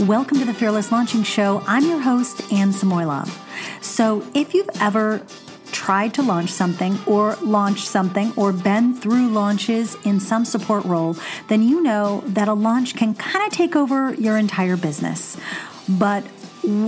[0.00, 1.62] Welcome to the Fearless Launching Show.
[1.68, 3.30] I'm your host, Anne Samoilov.
[3.80, 5.24] So, if you've ever
[5.70, 11.16] tried to launch something or launched something or been through launches in some support role,
[11.46, 15.36] then you know that a launch can kind of take over your entire business.
[15.88, 16.24] But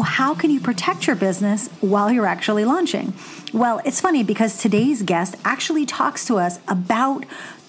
[0.02, 3.14] how can you protect your business while you're actually launching?
[3.52, 7.25] Well, it's funny because today's guest actually talks to us about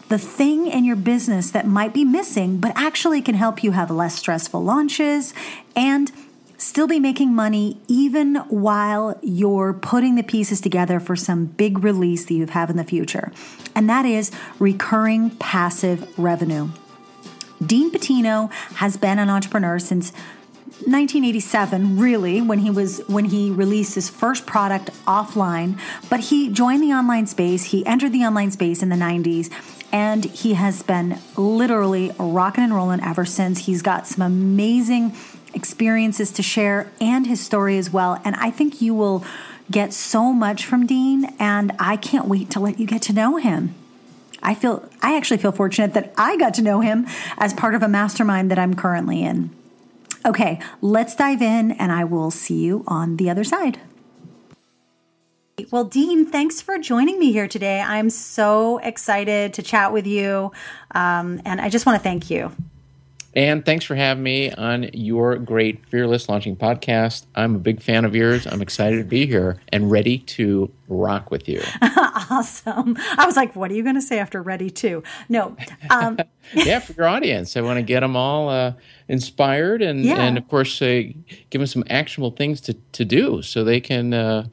[0.09, 3.91] the thing in your business that might be missing, but actually can help you have
[3.91, 5.33] less stressful launches
[5.75, 6.11] and
[6.57, 12.25] still be making money even while you're putting the pieces together for some big release
[12.25, 13.31] that you have in the future.
[13.75, 16.69] And that is recurring passive revenue.
[17.63, 20.11] Dean Patino has been an entrepreneur since
[20.85, 26.83] 1987 really when he was when he released his first product offline but he joined
[26.83, 29.49] the online space he entered the online space in the 90s
[29.97, 33.65] and he has been literally rocking and rolling ever since.
[33.65, 35.15] He's got some amazing
[35.55, 38.21] experiences to share and his story as well.
[38.23, 39.25] And I think you will
[39.71, 43.37] get so much from Dean, and I can't wait to let you get to know
[43.37, 43.73] him.
[44.43, 47.07] I feel I actually feel fortunate that I got to know him
[47.39, 49.49] as part of a mastermind that I'm currently in.
[50.23, 53.79] Okay, let's dive in and I will see you on the other side.
[55.71, 57.81] Well, Dean, thanks for joining me here today.
[57.81, 60.51] I'm so excited to chat with you.
[60.91, 62.51] Um, and I just want to thank you.
[63.33, 67.25] And thanks for having me on your great Fearless Launching podcast.
[67.33, 68.45] I'm a big fan of yours.
[68.45, 71.63] I'm excited to be here and ready to rock with you.
[71.81, 72.95] awesome.
[73.17, 75.01] I was like, what are you going to say after ready to?
[75.27, 75.57] No.
[75.89, 76.19] Um,
[76.53, 77.57] yeah, for your audience.
[77.57, 78.73] I want to get them all uh,
[79.07, 80.21] inspired and, yeah.
[80.21, 81.01] and, of course, uh,
[81.49, 84.13] give them some actionable things to, to do so they can.
[84.13, 84.47] Uh,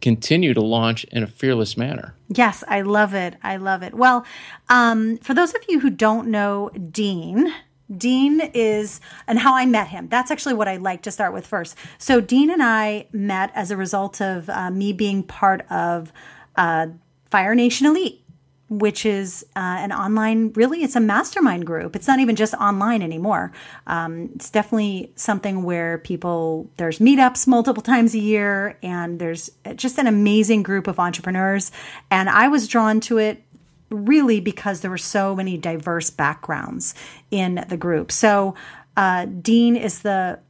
[0.00, 2.14] continue to launch in a fearless manner.
[2.28, 3.36] Yes, I love it.
[3.42, 3.94] I love it.
[3.94, 4.24] Well,
[4.68, 7.52] um, for those of you who don't know Dean,
[7.94, 10.08] Dean is, and how I met him.
[10.08, 11.76] That's actually what I like to start with first.
[11.96, 16.12] So, Dean and I met as a result of uh, me being part of
[16.56, 16.88] uh,
[17.30, 18.22] Fire Nation Elite
[18.68, 21.96] which is uh, an online, really, it's a mastermind group.
[21.96, 23.52] It's not even just online anymore.
[23.86, 29.98] Um, it's definitely something where people, there's meetups multiple times a year, and there's just
[29.98, 31.72] an amazing group of entrepreneurs.
[32.10, 33.42] And I was drawn to it
[33.90, 36.94] really because there were so many diverse backgrounds
[37.30, 38.12] in the group.
[38.12, 38.54] So,
[38.98, 40.40] uh, Dean is the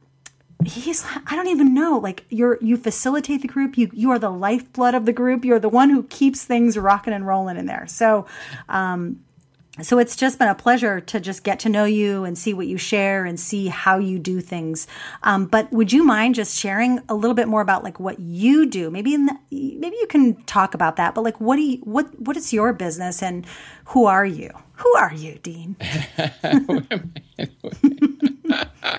[0.65, 4.29] he's i don't even know like you're you facilitate the group you you are the
[4.29, 7.87] lifeblood of the group you're the one who keeps things rocking and rolling in there.
[7.87, 8.25] So
[8.67, 9.21] um
[9.81, 12.67] so it's just been a pleasure to just get to know you and see what
[12.67, 14.87] you share and see how you do things.
[15.23, 18.65] Um, but would you mind just sharing a little bit more about like what you
[18.65, 18.89] do?
[18.89, 22.19] Maybe in the, maybe you can talk about that but like what do you what
[22.19, 23.45] what is your business and
[23.85, 24.51] who are you?
[24.73, 25.77] Who are you dean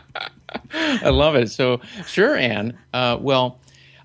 [1.05, 1.51] I love it.
[1.51, 2.79] So, sure, Anne.
[2.93, 3.59] Uh, well,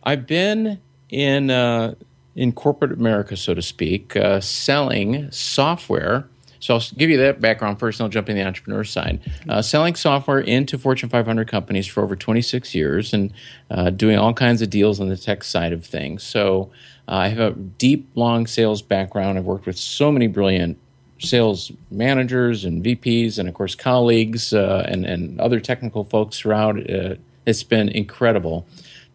[0.03, 0.79] I've been
[1.09, 1.95] in uh,
[2.35, 6.27] in corporate America, so to speak, uh, selling software.
[6.59, 9.19] So I'll give you that background first, and I'll jump in the entrepreneur side.
[9.47, 13.31] Uh, selling software into Fortune 500 companies for over 26 years, and
[13.69, 16.23] uh, doing all kinds of deals on the tech side of things.
[16.23, 16.71] So
[17.07, 19.37] uh, I have a deep, long sales background.
[19.37, 20.79] I've worked with so many brilliant
[21.19, 26.77] sales managers and VPs, and of course colleagues uh, and and other technical folks throughout.
[26.89, 27.15] Uh,
[27.45, 28.65] it's been incredible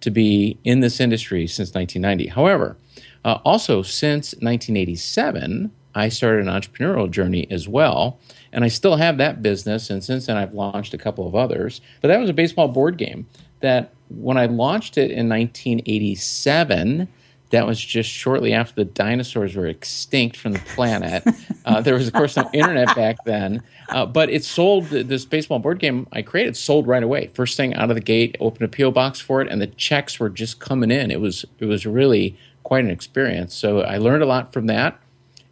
[0.00, 2.28] to be in this industry since 1990.
[2.28, 2.76] However,
[3.24, 8.18] uh, also since 1987, I started an entrepreneurial journey as well.
[8.52, 11.80] And I still have that business, and since then I've launched a couple of others.
[12.00, 13.26] But that was a baseball board game
[13.60, 17.06] that when I launched it in 1987,
[17.50, 21.24] that was just shortly after the dinosaurs were extinct from the planet.
[21.66, 24.86] Uh, there was, of course, no internet back then, uh, but it sold.
[24.86, 27.26] This baseball board game I created sold right away.
[27.34, 30.18] First thing out of the gate, opened a PO box for it, and the checks
[30.18, 31.10] were just coming in.
[31.10, 33.54] It was it was really quite an experience.
[33.54, 34.98] So I learned a lot from that,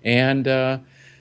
[0.03, 0.79] and uh,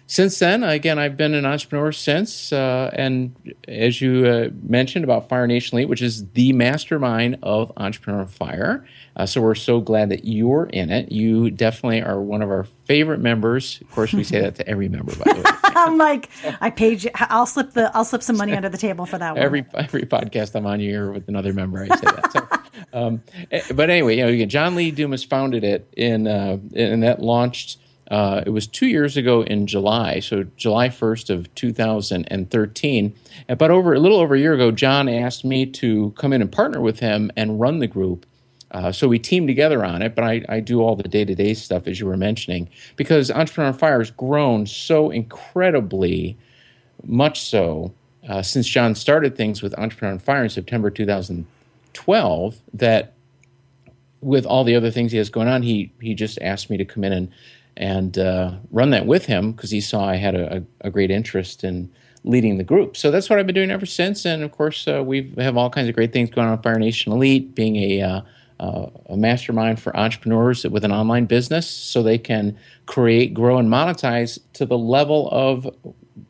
[0.07, 2.53] since then, again, I've been an entrepreneur since.
[2.53, 3.35] Uh, and
[3.67, 8.87] as you uh, mentioned about Fire Nation Elite, which is the mastermind of Entrepreneur Fire.
[9.17, 11.11] Uh, so we're so glad that you're in it.
[11.11, 13.81] You definitely are one of our favorite members.
[13.81, 15.43] Of course, we say that to every member, by the way.
[15.75, 16.29] I'm like,
[16.61, 17.11] I paid you.
[17.15, 19.43] I'll slip the, I'll slip some money under the table for that one.
[19.43, 22.31] Every every podcast I'm on here with another member, I say that.
[22.31, 22.47] So,
[22.93, 27.21] um, eh, but anyway, you know, John Lee Dumas founded it in, uh, and that
[27.21, 33.15] launched uh, it was two years ago in July, so July 1st of 2013.
[33.57, 36.51] But over a little over a year ago, John asked me to come in and
[36.51, 38.25] partner with him and run the group.
[38.71, 41.35] Uh, so we teamed together on it, but I, I do all the day to
[41.35, 46.37] day stuff as you were mentioning because Entrepreneur Fire has grown so incredibly
[47.05, 47.93] much so
[48.27, 53.13] uh, since John started things with Entrepreneur on Fire in September 2012, that
[54.19, 56.85] with all the other things he has going on, he he just asked me to
[56.85, 57.31] come in and
[57.77, 61.63] and uh, run that with him because he saw I had a, a, great interest
[61.63, 61.91] in
[62.23, 62.97] leading the group.
[62.97, 64.25] So that's what I've been doing ever since.
[64.25, 67.13] And of course, uh, we have all kinds of great things going on Fire Nation
[67.13, 68.21] Elite, being a uh,
[68.59, 72.57] uh, a mastermind for entrepreneurs with an online business so they can
[72.87, 75.69] create, grow, and monetize to the level of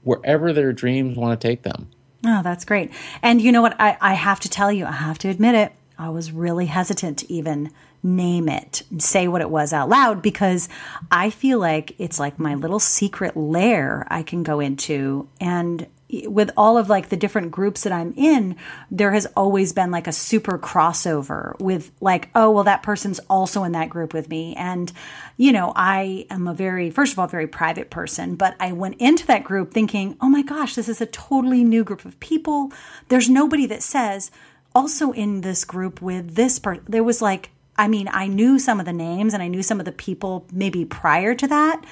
[0.04, 1.90] wherever their dreams want to take them.
[2.26, 2.92] Oh, that's great.
[3.22, 3.80] And you know what?
[3.80, 5.72] I, I have to tell you, I have to admit it.
[5.98, 7.72] I was really hesitant to even
[8.04, 10.70] name it, say what it was out loud, because
[11.12, 15.28] I feel like it's like my little secret lair I can go into.
[15.42, 15.88] And
[16.28, 18.56] with all of like the different groups that I'm in,
[18.90, 23.66] there has always been like a super crossover with like, oh, well, that person's also
[23.66, 24.56] in that group with me.
[24.56, 24.94] And,
[25.36, 29.02] you know, I am a very, first of all, very private person, but I went
[29.02, 32.72] into that group thinking, oh my gosh, this is a totally new group of people.
[33.10, 34.32] There's nobody that says,
[34.74, 38.80] also in this group with this person, there was like, I mean, I knew some
[38.80, 41.86] of the names and I knew some of the people maybe prior to that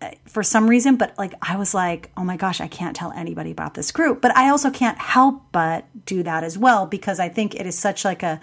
[0.00, 3.10] uh, for some reason, but like I was like, oh my gosh, I can't tell
[3.12, 4.20] anybody about this group.
[4.20, 7.76] But I also can't help but do that as well because I think it is
[7.76, 8.40] such like a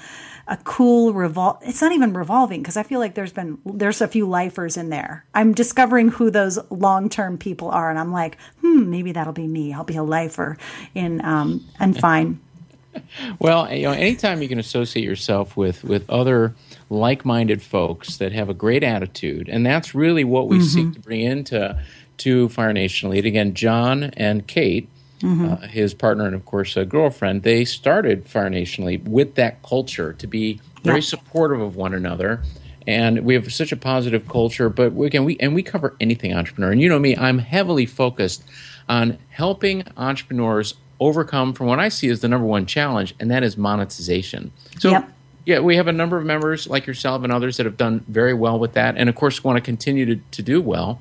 [0.47, 4.07] a cool revol it's not even revolving because I feel like there's been there's a
[4.07, 5.25] few lifers in there.
[5.33, 9.71] I'm discovering who those long-term people are and I'm like, hmm, maybe that'll be me.
[9.71, 10.57] I'll be a lifer
[10.93, 12.41] in um and fine.
[13.39, 16.53] well, you know, anytime you can associate yourself with with other
[16.89, 20.65] like-minded folks that have a great attitude, and that's really what we mm-hmm.
[20.65, 21.79] seek to bring into
[22.17, 23.25] to Fire Nation Elite.
[23.25, 24.87] Again, John and Kate,
[25.19, 25.45] mm-hmm.
[25.45, 29.61] uh, his partner and of course a girlfriend, they started Fire Nation Elite with that
[29.63, 31.05] culture to be very yeah.
[31.05, 32.41] supportive of one another.
[32.87, 36.33] And we have such a positive culture, but we again, we and we cover anything
[36.33, 36.71] entrepreneur.
[36.71, 38.43] And you know me, I'm heavily focused
[38.87, 43.43] on helping entrepreneurs overcome from what I see as the number one challenge, and that
[43.43, 44.51] is monetization.
[44.79, 45.11] So yep.
[45.45, 48.33] Yeah, we have a number of members like yourself and others that have done very
[48.33, 50.99] well with that, and of course want to continue to, to do well.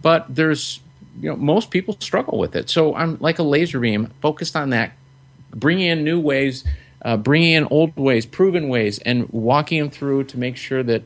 [0.00, 0.80] But there's,
[1.20, 2.70] you know, most people struggle with it.
[2.70, 4.92] So I'm like a laser beam, focused on that,
[5.50, 6.64] bringing in new ways,
[7.04, 11.02] uh, bringing in old ways, proven ways, and walking them through to make sure that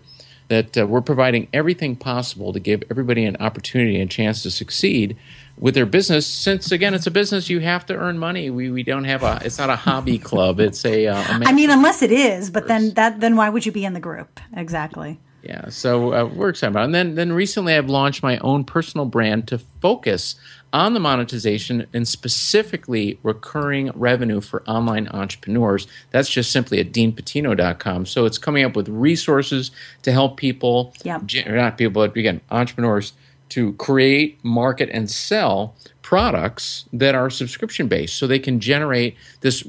[0.48, 5.16] that uh, we're providing everything possible to give everybody an opportunity and chance to succeed
[5.58, 8.50] with their business since again it's a business you have to earn money.
[8.50, 10.60] We, we don't have a it's not a hobby club.
[10.60, 13.64] It's a, uh, a i mean unless it is but then that then why would
[13.64, 14.40] you be in the group?
[14.54, 15.18] Exactly.
[15.42, 16.84] Yeah so uh, we're excited about it.
[16.86, 20.34] and then then recently i've launched my own personal brand to focus
[20.72, 25.86] on the monetization and specifically recurring revenue for online entrepreneurs.
[26.10, 29.70] That's just simply at deanpatino.com so it's coming up with resources
[30.02, 33.14] to help people yeah not people but again entrepreneurs
[33.50, 39.64] to create, market, and sell products that are subscription based so they can generate this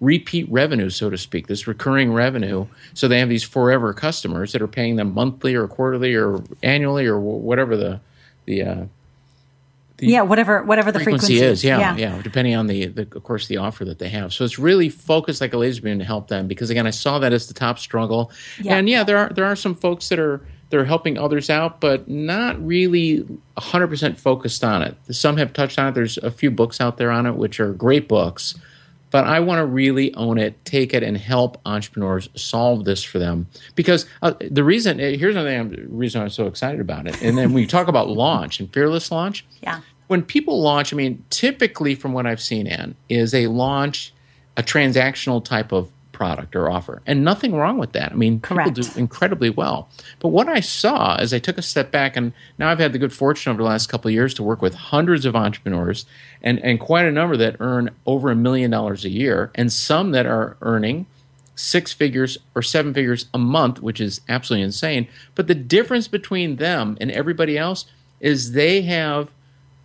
[0.00, 2.66] repeat revenue, so to speak, this recurring revenue.
[2.94, 7.06] So they have these forever customers that are paying them monthly or quarterly or annually
[7.06, 8.00] or whatever the,
[8.44, 8.84] the, uh,
[9.98, 13.02] the yeah, whatever whatever the frequency, frequency is, yeah, yeah, yeah, depending on the, the,
[13.02, 14.32] of course, the offer that they have.
[14.32, 17.18] So it's really focused like a laser beam to help them because again, I saw
[17.18, 18.76] that as the top struggle, yeah.
[18.76, 20.40] and yeah, there are there are some folks that are
[20.70, 23.24] they're helping others out, but not really
[23.56, 24.96] 100% focused on it.
[25.10, 25.94] Some have touched on it.
[25.94, 28.54] There's a few books out there on it, which are great books,
[29.10, 33.18] but I want to really own it, take it, and help entrepreneurs solve this for
[33.18, 33.46] them.
[33.74, 37.22] Because uh, the reason here's another thing, reason I'm so excited about it.
[37.22, 39.46] And then we talk about launch and fearless launch.
[39.62, 39.80] Yeah.
[40.08, 44.12] When people launch, I mean, typically from what I've seen, Ann, is a launch
[44.58, 47.00] a transactional type of product or offer.
[47.06, 48.10] And nothing wrong with that.
[48.10, 48.74] I mean, Correct.
[48.74, 49.88] people do incredibly well.
[50.18, 52.98] But what I saw as I took a step back, and now I've had the
[52.98, 56.06] good fortune over the last couple of years to work with hundreds of entrepreneurs
[56.42, 60.10] and, and quite a number that earn over a million dollars a year, and some
[60.10, 61.06] that are earning
[61.54, 65.06] six figures or seven figures a month, which is absolutely insane.
[65.36, 67.84] But the difference between them and everybody else
[68.18, 69.30] is they have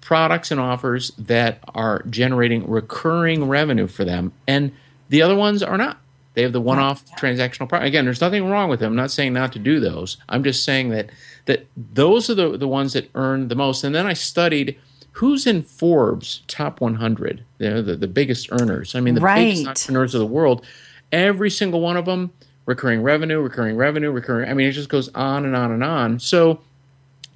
[0.01, 4.71] products and offers that are generating recurring revenue for them, and
[5.09, 5.99] the other ones are not.
[6.33, 7.87] They have the one-off transactional product.
[7.87, 8.93] Again, there's nothing wrong with them.
[8.93, 10.17] I'm not saying not to do those.
[10.29, 11.09] I'm just saying that
[11.45, 13.83] that those are the the ones that earn the most.
[13.83, 14.79] And then I studied
[15.13, 18.95] who's in Forbes top 100, the, the, the biggest earners.
[18.95, 19.51] I mean, the right.
[19.51, 20.65] biggest entrepreneurs of the world.
[21.11, 22.33] Every single one of them,
[22.65, 24.49] recurring revenue, recurring revenue, recurring.
[24.49, 26.19] I mean, it just goes on and on and on.
[26.19, 26.61] So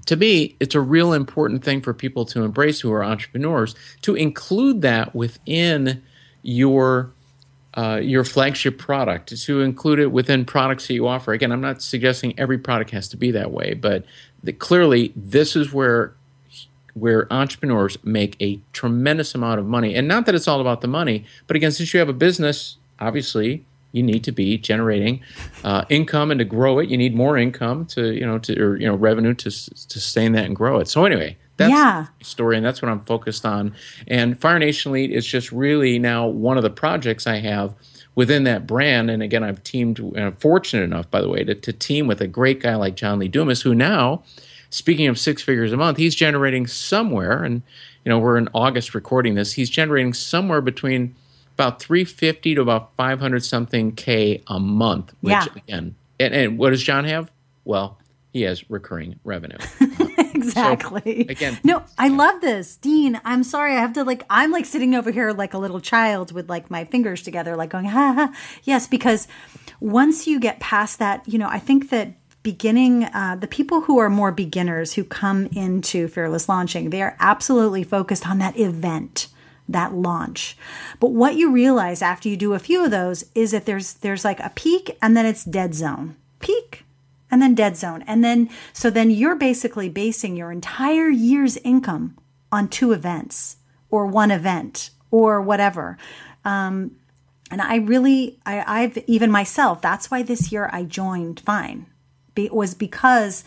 [0.08, 4.16] to me, it's a real important thing for people to embrace who are entrepreneurs to
[4.16, 6.01] include that within
[6.42, 7.12] your
[7.77, 11.31] uh, your flagship product to include it within products that you offer.
[11.31, 14.03] Again, I'm not suggesting every product has to be that way, but
[14.43, 16.13] the, clearly this is where
[16.96, 19.93] where entrepreneurs make a tremendous amount of money.
[19.93, 22.77] And not that it's all about the money, but again, since you have a business,
[23.00, 25.22] obviously you need to be generating
[25.63, 28.75] uh, income and to grow it you need more income to you know to or
[28.77, 32.06] you know revenue to, to sustain that and grow it so anyway that's yeah.
[32.20, 33.74] the story and that's what i'm focused on
[34.08, 37.74] and fire nation elite is just really now one of the projects i have
[38.16, 41.54] within that brand and again i've teamed and i'm fortunate enough by the way to,
[41.56, 44.24] to team with a great guy like john lee dumas who now
[44.70, 47.62] speaking of six figures a month he's generating somewhere and
[48.06, 51.16] you know we're in august recording this he's generating somewhere between
[51.58, 55.12] about 350 to about 500 something K a month.
[55.22, 55.46] Which Yeah.
[55.56, 57.32] again, and, and what does John have?
[57.66, 57.98] Well,
[58.32, 59.58] he has recurring revenue.
[60.44, 61.25] exactly.
[61.29, 63.20] again- no, I love this, Dean.
[63.25, 64.24] I'm sorry, I have to like.
[64.29, 67.70] I'm like sitting over here like a little child with like my fingers together, like
[67.70, 68.34] going ha ha.
[68.63, 69.27] Yes, because
[69.79, 72.13] once you get past that, you know, I think that
[72.44, 77.17] beginning uh, the people who are more beginners who come into fearless launching they are
[77.20, 79.27] absolutely focused on that event
[79.67, 80.56] that launch
[81.01, 84.24] but what you realize after you do a few of those is that there's there's
[84.24, 86.86] like a peak and then it's dead zone peak
[87.29, 88.03] and then dead zone.
[88.07, 92.17] And then so then you're basically basing your entire year's income
[92.51, 93.57] on two events
[93.89, 95.98] or one event or whatever.
[96.46, 96.98] Um,
[97.51, 101.86] and i really I, i've even myself that's why this year i joined fine
[102.36, 103.43] be, was because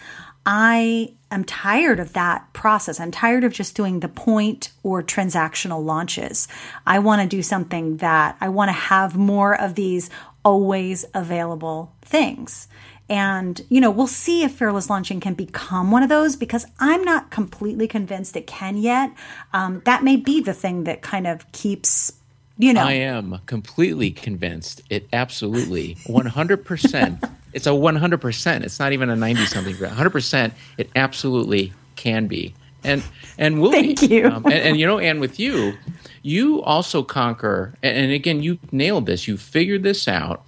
[0.46, 2.98] i am tired of that process.
[2.98, 6.48] I'm tired of just doing the point or transactional launches.
[6.84, 10.10] I want to do something that i want to have more of these
[10.44, 12.66] always available things
[13.10, 17.02] and, you know, we'll see if Fearless Launching can become one of those because I'm
[17.02, 19.12] not completely convinced it can yet.
[19.52, 22.12] Um, that may be the thing that kind of keeps,
[22.56, 22.84] you know.
[22.84, 27.30] I am completely convinced it absolutely 100%.
[27.52, 28.62] it's a 100%.
[28.62, 29.74] It's not even a 90 something.
[29.74, 30.52] 100%.
[30.78, 32.54] It absolutely can be.
[32.84, 33.02] And
[33.36, 34.06] and will Thank be.
[34.06, 34.28] you.
[34.28, 35.74] Um, and, and you know, and with you,
[36.22, 37.74] you also conquer.
[37.82, 39.28] And, and again, you nailed this.
[39.28, 40.42] You figured this out.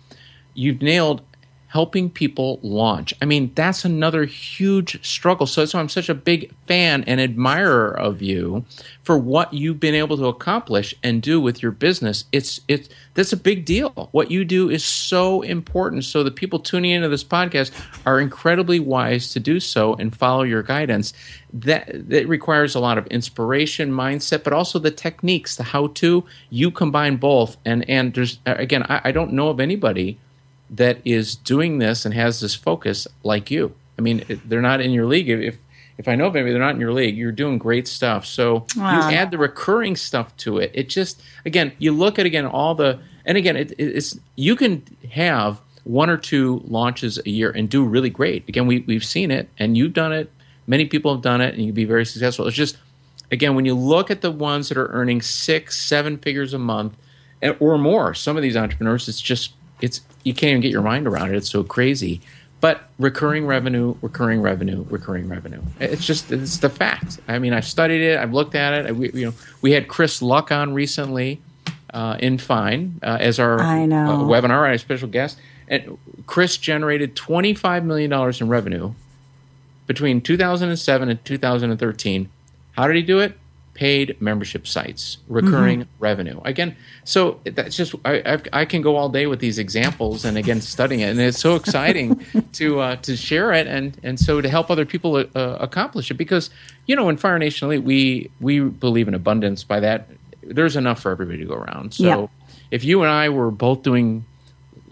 [0.55, 1.23] You've nailed
[1.73, 3.15] helping people launch.
[3.23, 5.47] I mean, that's another huge struggle.
[5.47, 8.67] So that's why I'm such a big fan and admirer of you
[9.03, 12.27] for what you've been able to accomplish and do with your business.
[12.31, 14.11] It's it's that's a big deal.
[14.13, 16.05] What you do is so important.
[16.05, 17.73] So the people tuning into this podcast
[18.05, 21.15] are incredibly wise to do so and follow your guidance.
[21.55, 26.23] That that requires a lot of inspiration, mindset, but also the techniques, the how to.
[26.51, 30.19] You combine both, and and there's again, I, I don't know of anybody
[30.73, 33.75] that is doing this and has this focus like you.
[33.99, 35.29] I mean, they're not in your league.
[35.29, 35.57] If
[35.99, 37.17] if I know of anybody, they're not in your league.
[37.17, 38.25] You're doing great stuff.
[38.27, 39.09] So Wow.
[39.11, 40.71] you add the recurring stuff to it.
[40.75, 44.83] It just again, you look at again all the and again, it, it's you can
[45.13, 48.49] have one or two launches a year and do really great.
[48.49, 50.31] Again, we we've seen it, and you've done it.
[50.67, 52.47] Many people have done it, and you can be very successful.
[52.47, 52.79] It's just
[53.31, 56.97] again when you look at the ones that are earning six, seven figures a month
[57.61, 58.15] or more.
[58.15, 61.37] Some of these entrepreneurs, it's just it's you can't even get your mind around it.
[61.37, 62.21] It's so crazy.
[62.61, 65.61] But recurring revenue, recurring revenue, recurring revenue.
[65.81, 67.19] It's just it's the fact.
[67.27, 68.19] I mean, I've studied it.
[68.19, 68.87] I've looked at it.
[68.87, 71.41] I, we, you know, we had Chris Luck on recently
[71.93, 74.11] uh, in Fine uh, as our I know.
[74.13, 75.39] uh, webinar, our special guest.
[75.67, 78.93] And Chris generated twenty five million dollars in revenue
[79.89, 82.29] between 2007 and 2013.
[82.73, 83.37] How did he do it?
[83.75, 86.41] Paid membership sites, recurring revenue.
[86.45, 90.37] Again, so that's just I, I've, I can go all day with these examples, and
[90.37, 94.43] again studying it, and it's so exciting to uh, to share it, and and so
[94.43, 95.25] to help other people uh,
[95.59, 96.15] accomplish it.
[96.15, 96.51] Because
[96.87, 99.65] you know, in Fire Nation Elite, we we believe in abundance.
[99.65, 100.07] By that,
[100.43, 101.95] there's enough for everybody to go around.
[101.95, 102.27] So Yeah.
[102.71, 104.27] if you and I were both doing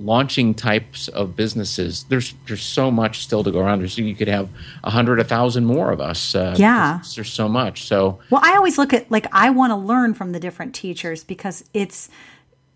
[0.01, 3.81] launching types of businesses, there's there's so much still to go around.
[3.81, 4.49] There's you could have
[4.85, 6.35] a hundred, a thousand more of us.
[6.35, 7.01] Uh, Yeah.
[7.15, 7.85] there's so much.
[7.85, 11.25] So Well, I always look at like I want to learn from the different teachers
[11.25, 12.09] because it's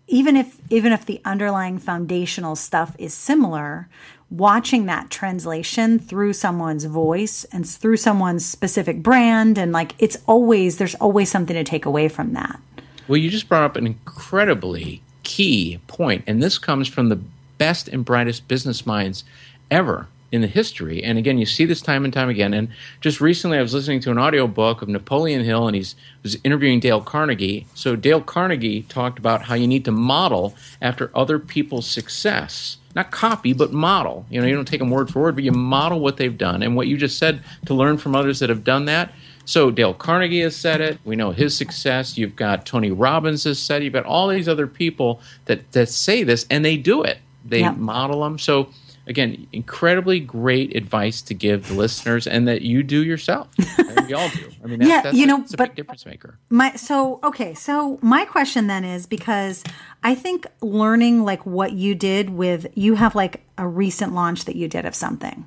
[0.07, 3.89] even if even if the underlying foundational stuff is similar,
[4.29, 10.77] watching that translation through someone's voice and through someone's specific brand and like it's always
[10.77, 12.59] there's always something to take away from that.
[13.07, 17.19] Well, you just brought up an incredibly key point, and this comes from the
[17.57, 19.25] best and brightest business minds
[19.69, 21.03] ever in the history.
[21.03, 22.53] And again, you see this time and time again.
[22.53, 22.69] And
[23.01, 26.79] just recently, I was listening to an audiobook of Napoleon Hill, and he's was interviewing
[26.79, 27.67] Dale Carnegie.
[27.73, 32.77] So Dale Carnegie talked about how you need to model after other people's success.
[32.95, 34.25] Not copy, but model.
[34.29, 36.63] You know, you don't take them word for word, but you model what they've done.
[36.63, 39.13] And what you just said to learn from others that have done that.
[39.45, 40.97] So Dale Carnegie has said it.
[41.05, 42.17] We know his success.
[42.17, 43.81] You've got Tony Robbins has said.
[43.81, 43.85] it.
[43.85, 47.19] You've got all these other people that that say this, and they do it.
[47.45, 47.71] They Yeah.
[47.71, 48.39] model them.
[48.39, 48.69] So
[49.07, 53.47] again, incredibly great advice to give the listeners, and that you do yourself.
[54.07, 54.49] we all do.
[54.63, 56.39] I mean, that's, Yeah, that's you a, know, a but- big difference maker.
[56.49, 59.63] My so okay, so my question then is because
[60.03, 64.55] I think learning like what you did with you have like a recent launch that
[64.55, 65.45] you did of something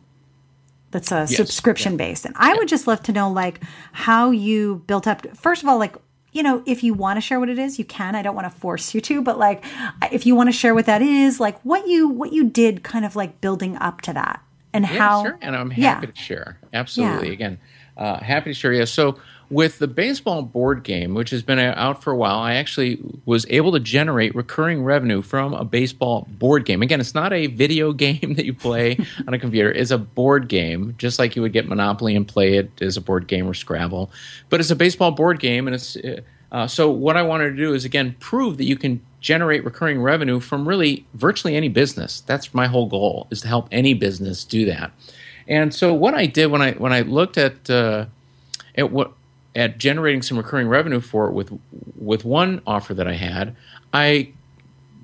[0.90, 2.24] that's a subscription based.
[2.24, 3.60] And I would just love to know like
[3.92, 5.96] how you built up first of all like
[6.30, 8.14] you know, if you want to share what it is, you can.
[8.14, 9.64] I don't want to force you to, but like
[10.12, 13.04] if you want to share what that is, like what you what you did kind
[13.04, 14.42] of like building up to that
[14.74, 15.38] and Yeah, how sure.
[15.40, 16.12] And I'm happy Yeah.
[16.12, 16.58] to share.
[16.72, 17.28] Absolutely.
[17.28, 17.32] Yeah.
[17.32, 17.58] Again,
[17.96, 18.72] uh, happy to share.
[18.74, 18.84] Yeah.
[18.84, 19.18] So
[19.50, 23.00] with the baseball board game, which has been uh, out for a while, I actually
[23.24, 26.82] was able to generate recurring revenue from a baseball board game.
[26.82, 29.70] Again, it's not a video game that you play on a computer.
[29.70, 33.00] It's a board game, just like you would get Monopoly and play it as a
[33.00, 34.10] board game or Scrabble.
[34.48, 37.56] But it's a baseball board game, and it's uh, uh, so what I wanted to
[37.56, 42.20] do is again prove that you can generate recurring revenue from really virtually any business.
[42.20, 44.92] That's my whole goal is to help any business do that.
[45.46, 48.06] And so what I did when I when I looked at uh,
[48.76, 49.12] at what
[49.58, 51.52] at generating some recurring revenue for it with
[51.98, 53.56] with one offer that I had,
[53.92, 54.28] I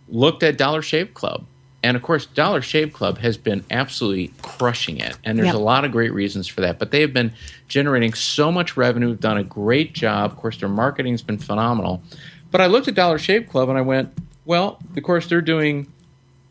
[0.09, 1.45] looked at Dollar Shave Club.
[1.83, 5.19] And of course, Dollar Shave Club has been absolutely crushing it.
[5.25, 5.55] And there's Yep.
[5.57, 6.79] a lot of great reasons for that.
[6.79, 7.33] But they have been
[7.69, 10.31] generating so much revenue, done a great job.
[10.31, 12.03] Of course, their marketing's been phenomenal.
[12.51, 14.09] But I looked at Dollar Shave Club and I went,
[14.47, 15.87] well, of course, they're doing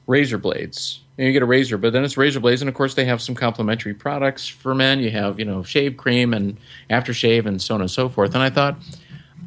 [0.06, 1.00] razor blades.
[1.18, 3.22] And you get a razor, but then it's razor blades, and of course they have
[3.22, 5.00] some complementary products for men.
[5.00, 6.58] You have, you know, shave cream and
[6.90, 8.34] aftershave and so on and so forth.
[8.34, 8.78] And I thought,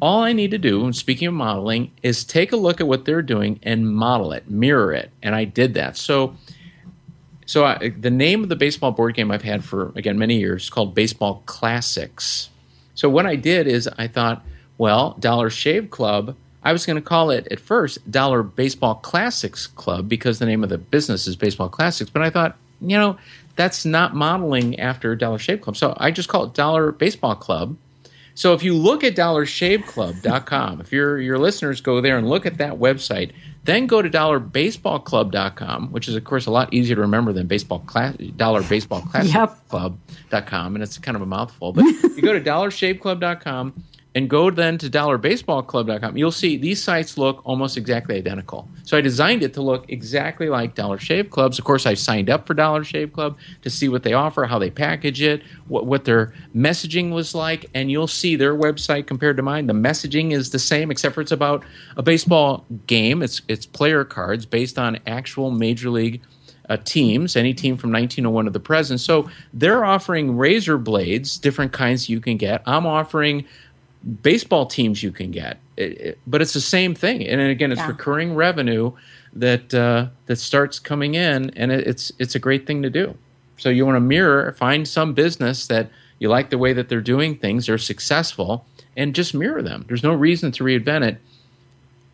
[0.01, 3.21] all I need to do, speaking of modeling, is take a look at what they're
[3.21, 5.97] doing and model it, mirror it, and I did that.
[5.97, 6.35] So,
[7.45, 10.63] so I, the name of the baseball board game I've had for again many years
[10.63, 12.49] is called Baseball Classics.
[12.95, 14.43] So what I did is I thought,
[14.77, 16.35] well, Dollar Shave Club.
[16.67, 20.63] I was going to call it at first Dollar Baseball Classics Club because the name
[20.63, 22.09] of the business is Baseball Classics.
[22.09, 23.17] But I thought, you know,
[23.55, 25.77] that's not modeling after Dollar Shave Club.
[25.77, 27.77] So I just call it Dollar Baseball Club.
[28.35, 32.57] So if you look at dollarshaveclub.com, if your your listeners go there and look at
[32.57, 33.31] that website,
[33.63, 37.79] then go to dollarbaseballclub.com, which is of course a lot easier to remember than baseball
[37.79, 39.69] class dollar baseball classic Yep.
[39.69, 41.71] club.com and it's kind of a mouthful.
[41.73, 43.83] But you go to dollarshaveclub.com
[44.17, 46.17] and go then to dollarbaseballclub.com.
[46.17, 48.67] You'll see these sites look almost exactly identical.
[48.83, 51.59] So I designed it to look exactly like Dollar Shave Clubs.
[51.59, 54.57] Of course, I signed up for Dollar Shave Club to see what they offer, how
[54.57, 59.37] they package it, what, what their messaging was like, and you'll see their website compared
[59.37, 59.67] to mine.
[59.67, 61.63] The messaging is the same, except for it's about
[61.95, 63.21] a baseball game.
[63.21, 66.23] It's it's player cards based on actual major league
[66.69, 68.99] uh, teams, any team from 1901 to the present.
[68.99, 72.61] So they're offering razor blades, different kinds you can get.
[72.65, 73.45] I'm offering
[74.21, 77.25] baseball teams you can get, It- it- but it's the same thing.
[77.27, 77.87] And again, it's Yeah.
[77.87, 78.91] recurring revenue
[79.33, 83.15] that uh, that starts coming in, and it, it's it's a great thing to do.
[83.57, 85.89] So you want to mirror, find some business that
[86.19, 88.65] you like the way that they're doing things, they're successful,
[88.95, 89.85] and just mirror them.
[89.87, 91.17] There's no reason to reinvent it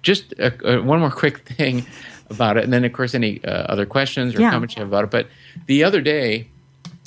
[0.02, 1.86] just uh, uh, one more quick thing
[2.30, 4.52] about it, and then of course any uh, other questions or Yeah.
[4.52, 5.12] comments you have about it.
[5.12, 5.28] But
[5.68, 6.48] the other day,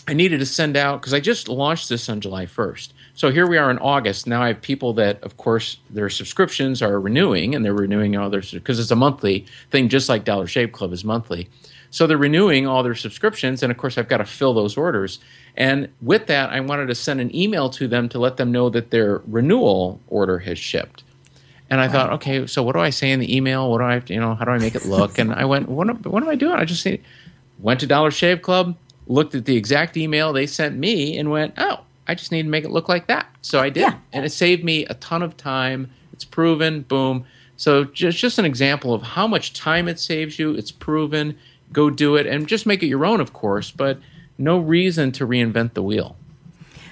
[0.08, 2.92] I needed to send out because I just launched this on July 1st.
[3.16, 4.26] So here we are in August.
[4.26, 8.28] Now I have people that, of course, their subscriptions are renewing, and they're renewing all
[8.28, 11.48] their because it's a monthly thing, just like Dollar Shave Club is monthly.
[11.88, 15.18] So they're renewing all their subscriptions, and of course, I've got to fill those orders.
[15.56, 18.68] And with that, I wanted to send an email to them to let them know
[18.68, 21.02] that their renewal order has shipped.
[21.70, 23.70] And I thought, okay, so what do I say in the email?
[23.70, 25.18] What do I, you know, how do I make it look?
[25.18, 26.52] And I went, what, am- what am I doing?
[26.52, 26.86] I just
[27.60, 28.76] went to Dollar Shave Club,
[29.06, 32.48] looked at the exact email they sent me, and went, oh, I just need to
[32.48, 33.26] make it look like that.
[33.42, 33.94] So I did, Yeah.
[34.12, 35.90] and it saved me a ton of time.
[36.12, 37.24] It's proven, boom.
[37.56, 40.52] So just just an example of how much time it saves you.
[40.52, 41.36] It's proven.
[41.72, 43.70] Go do it, and just make it your own, of course.
[43.70, 43.98] But
[44.38, 46.16] no reason to reinvent the wheel.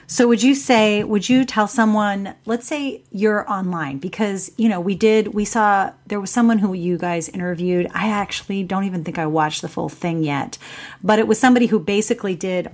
[0.06, 4.78] So would you say would you tell someone let's say you're online because you know
[4.78, 9.02] we did we saw there was someone who you guys interviewed I actually don't even
[9.02, 10.58] think I watched the full thing yet
[11.02, 12.70] but it was somebody who basically did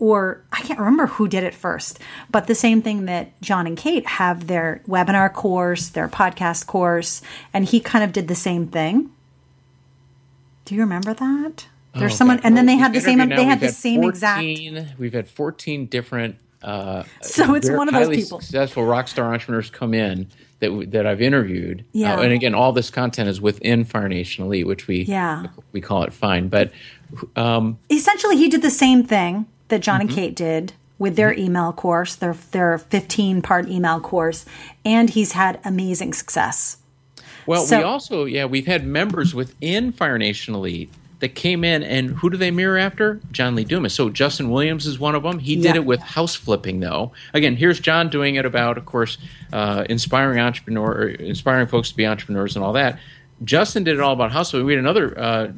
[0.00, 3.76] or I can't remember who did it first but the same thing that John and
[3.76, 7.22] Kate have their webinar course their podcast course
[7.54, 9.10] and he kind of did the same thing
[10.64, 12.46] Do you remember that There's Oh, someone God.
[12.46, 15.86] and then they had the same they had the same exact 14 We've had 14
[15.86, 16.36] different.
[16.62, 18.40] Uh, So it's one of those people.
[18.40, 20.26] Successful rock star entrepreneurs come in
[20.60, 21.84] that that I've interviewed.
[21.92, 22.16] Yeah.
[22.16, 25.46] Uh, and again, all this content is within Fire Nation Elite, which we Yeah.
[25.72, 26.48] we call it Fine.
[26.48, 26.70] But
[27.34, 30.08] um, essentially he did the same thing that John Mm-hmm.
[30.08, 34.44] and Kate did with their email course, their their 15 part email course,
[34.84, 36.76] and he's had amazing success.
[37.46, 41.82] Well, So- we also, yeah, we've had members within Fire Nation Elite that came in,
[41.82, 43.20] and who do they mirror after?
[43.32, 43.92] John Lee Dumas.
[43.94, 45.38] So Justin Williams is one of them.
[45.38, 45.76] He did yeah.
[45.76, 47.12] it with house flipping, though.
[47.34, 49.18] Again, here's John doing it about, of course,
[49.52, 52.98] uh, inspiring entrepreneur, inspiring folks to be entrepreneurs and all that.
[53.44, 54.66] Justin did it all about house flipping.
[54.66, 55.52] We had another, uh,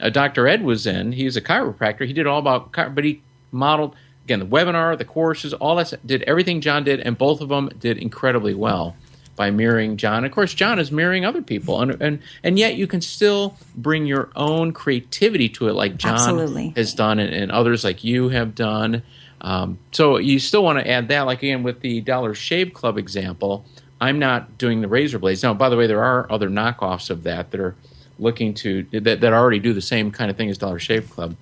[0.00, 0.46] uh, Dr.
[0.46, 1.12] Ed was in.
[1.12, 2.06] He's a chiropractor.
[2.06, 3.20] He did all about, but he
[3.54, 5.94] modeled again the webinar, the courses, all that.
[6.06, 8.96] Did everything John did, and both of them did incredibly well
[9.36, 10.24] by mirroring John.
[10.24, 14.06] Of course, John is mirroring other people, and and and yet you can still bring
[14.06, 16.72] your own creativity to it, like John Absolutely.
[16.76, 19.02] has done, and, and, others like you have done.
[19.40, 22.98] Um, so you still want to add that, like again with the Dollar Shave Club
[22.98, 23.64] example.
[24.00, 25.54] I'm not doing the razor blades now.
[25.54, 27.74] By the way, there are other knockoffs of that that are
[28.18, 31.36] looking to that, that already do the same kind of thing as Dollar Shave Club,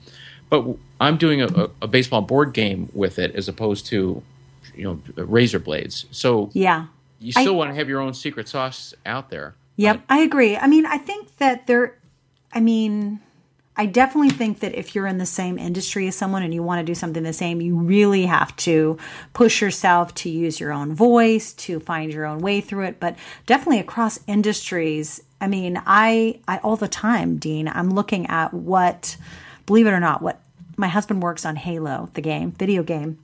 [0.48, 0.64] but
[1.02, 4.22] I'm doing a, a baseball board game with it as opposed to
[4.74, 6.06] you know razor blades.
[6.10, 6.86] So yeah,
[7.18, 9.54] you still I, want to have your own secret sauce out there.
[9.76, 10.56] Yep, I agree.
[10.56, 11.96] I mean, I think that there,
[12.52, 13.20] I mean,
[13.74, 16.80] I definitely think that if you're in the same industry as someone and you want
[16.80, 18.98] to do something the same, you really have to
[19.32, 23.00] push yourself to use your own voice, to find your own way through it.
[23.00, 28.52] But definitely across industries, I mean, I, I all the time, Dean, I'm looking at
[28.52, 29.16] what,
[29.64, 30.41] believe it or not, what
[30.76, 33.18] my husband works on Halo, the game, video game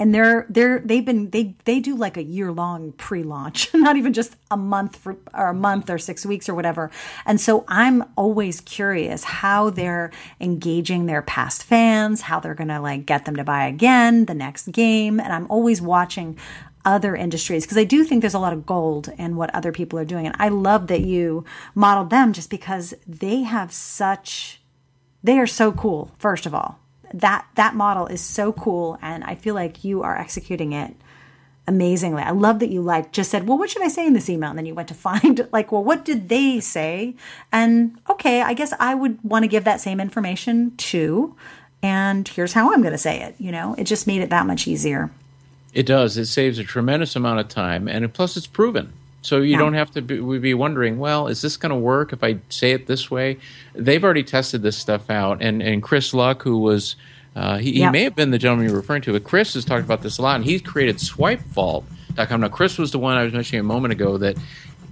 [0.00, 4.12] and they're they're they've been they they do like a year long pre-launch not even
[4.12, 6.90] just a month for, or a month or 6 weeks or whatever.
[7.26, 12.80] And so i'm always curious how they're engaging their past fans how they're going to
[12.80, 15.20] like get them to buy again the next game.
[15.20, 16.36] And i'm always watching
[16.82, 19.98] other industries because I do think there's a lot of gold in what other people
[19.98, 20.24] are doing.
[20.26, 24.59] And I love that you modeled them just because they have such
[25.22, 26.78] they are so cool first of all
[27.12, 30.94] that that model is so cool and I feel like you are executing it
[31.66, 32.22] amazingly.
[32.22, 34.50] I love that you like just said, "Well, what should I say in this email?"
[34.50, 37.14] and then you went to find like, "Well, what did they say?"
[37.52, 41.36] And okay, I guess I would want to give that same information too.
[41.82, 43.74] And here's how I'm going to say it, you know.
[43.78, 45.10] It just made it that much easier.
[45.72, 46.18] It does.
[46.18, 48.92] It saves a tremendous amount of time and plus it's proven.
[49.22, 49.58] So you yeah.
[49.58, 52.72] don't have to be, be wondering, well, is this going to work if I say
[52.72, 53.38] it this way?
[53.74, 56.96] They've already tested this stuff out, and and Chris Luck, who was
[57.36, 57.88] uh, he, yep.
[57.88, 60.18] he, may have been the gentleman you're referring to, but Chris has talked about this
[60.18, 62.40] a lot, and he's created SwipeVault.com.
[62.40, 64.36] Now, Chris was the one I was mentioning a moment ago that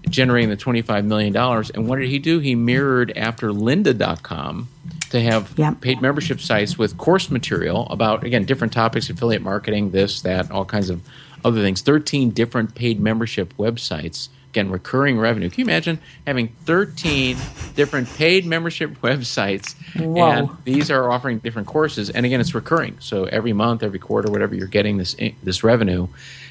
[0.08, 1.36] generating the $25 million.
[1.36, 2.38] And what did he do?
[2.38, 4.68] He mirrored after lynda.com
[5.10, 5.80] to have yep.
[5.80, 10.64] paid membership sites with course material about, again, different topics, affiliate marketing, this, that, all
[10.64, 11.00] kinds of
[11.48, 11.82] other things.
[11.82, 14.28] 13 different paid membership websites.
[14.50, 15.50] Again, recurring revenue.
[15.50, 17.36] Can you imagine having 13
[17.74, 19.74] different paid membership websites?
[20.00, 20.26] Whoa.
[20.26, 22.08] And these are offering different courses.
[22.08, 22.96] And again, it's recurring.
[23.00, 26.08] So every month, every quarter, whatever, you're getting this eh, this revenue.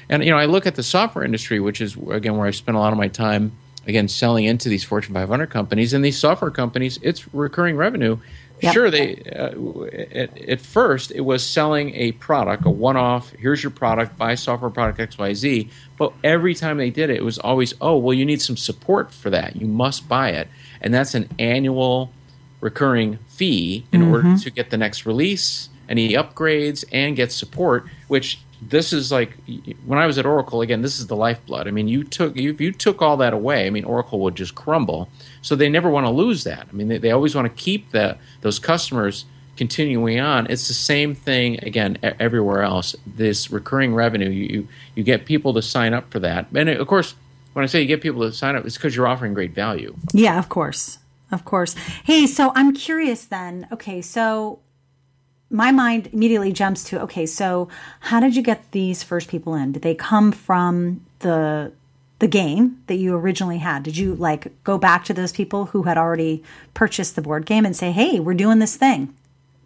[0.08, 2.76] And you know, I look at the software industry, which is again where I spent
[2.76, 3.52] a lot of my time
[3.86, 6.98] again selling into these Fortune 500 companies and these software companies.
[7.02, 8.18] It's recurring revenue
[8.60, 8.74] Yep.
[8.74, 13.30] Sure, they uh, at, at, first it was selling a product, a one-off.
[13.30, 15.70] Here's your product, buy software product X Y Z.
[15.96, 19.12] But every time they did it, it was always, oh, well, you need some support
[19.12, 19.56] for that.
[19.56, 20.48] You must buy it,
[20.80, 22.12] and that's an annual
[22.60, 24.12] recurring fee in mm-hmm.
[24.12, 27.86] order to get the next release, any upgrades, and get support.
[28.08, 29.36] Which this is like
[29.86, 30.82] when I was at Oracle again.
[30.82, 31.68] This is the lifeblood.
[31.68, 33.66] I mean, you took you, you took all that away.
[33.66, 35.08] I mean, Oracle would just crumble.
[35.42, 36.66] So they never want to lose that.
[36.70, 39.24] I mean, they, they always want to keep that those customers
[39.56, 40.46] continuing on.
[40.50, 42.96] It's the same thing again everywhere else.
[43.06, 47.14] This recurring revenue, you you get people to sign up for that, and of course,
[47.52, 49.96] when I say you get people to sign up, it's because you're offering great value.
[50.12, 50.98] Yeah, of course,
[51.32, 51.74] of course.
[52.04, 53.66] Hey, so I'm curious then.
[53.72, 54.60] Okay, so
[55.50, 57.68] my mind immediately jumps to okay, so
[58.00, 59.72] how did you get these first people in?
[59.72, 61.72] Did they come from the
[62.18, 63.82] the game that you originally had?
[63.82, 66.42] Did you like go back to those people who had already
[66.74, 69.14] purchased the board game and say, "Hey, we're doing this thing"?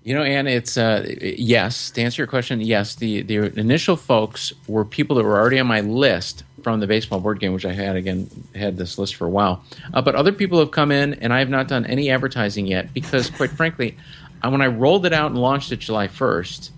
[0.05, 1.91] You know, Anne, it's uh, yes.
[1.93, 2.97] To answer your question, yes.
[2.97, 7.21] The the initial folks were people that were already on my list from the baseball
[7.21, 9.65] board game, which I had again had this list for a while.
[9.95, 12.93] Uh, but other people have come in, and I have not done any advertising yet
[12.93, 13.97] because, quite frankly,
[14.43, 16.71] when I rolled it out and launched it July 1st,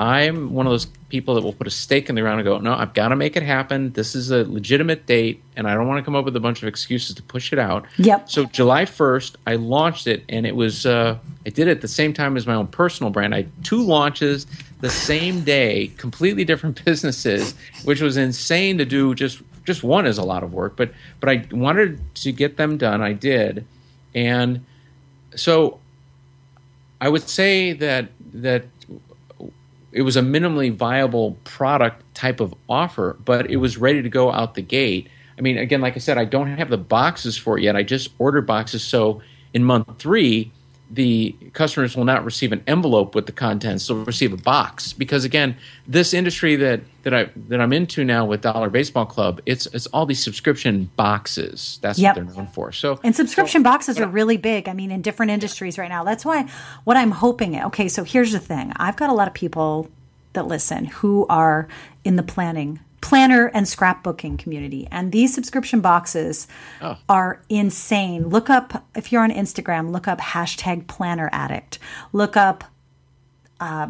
[0.00, 2.56] I'm one of those people that will put a stake in the ground and go,
[2.56, 3.92] no, I've got to make it happen.
[3.92, 6.62] This is a legitimate date, and I don't want to come up with a bunch
[6.62, 7.84] of excuses to push it out.
[7.98, 8.30] Yep.
[8.30, 11.88] So July 1st, I launched it, and it was uh, I did it at the
[11.88, 13.34] same time as my own personal brand.
[13.34, 14.46] I had two launches
[14.80, 19.14] the same day, completely different businesses, which was insane to do.
[19.14, 22.78] Just just one is a lot of work, but but I wanted to get them
[22.78, 23.02] done.
[23.02, 23.66] I did,
[24.14, 24.64] and
[25.36, 25.78] so
[27.02, 28.64] I would say that that
[29.92, 34.30] it was a minimally viable product type of offer, but it was ready to go
[34.30, 35.08] out the gate.
[35.38, 37.76] I mean, again, like I said, I don't have the boxes for it yet.
[37.76, 39.22] I just ordered boxes, so
[39.54, 40.52] in month three,
[40.92, 44.92] the customers will not receive an envelope with the contents; they'll receive a box.
[44.92, 49.40] Because again, this industry that that I that I'm into now with Dollar Baseball Club,
[49.46, 51.78] it's it's all these subscription boxes.
[51.82, 52.16] That's Yep.
[52.16, 52.72] what they're known for.
[52.72, 54.68] So And subscription so- boxes are really big.
[54.68, 56.02] I mean, in different industries right now.
[56.04, 56.48] That's why
[56.84, 57.60] what I'm hoping.
[57.62, 58.72] Okay, so here's the thing.
[58.76, 59.88] I've got a lot of people
[60.32, 61.68] that listen who are
[62.04, 66.46] in the planning, planner, and scrapbooking community, and these subscription boxes
[66.82, 66.96] Oh.
[67.08, 68.28] are insane.
[68.28, 69.90] Look up if you're on Instagram.
[69.90, 71.78] Look up hashtag Planner Addict.
[72.12, 72.64] Look up
[73.60, 73.88] uh,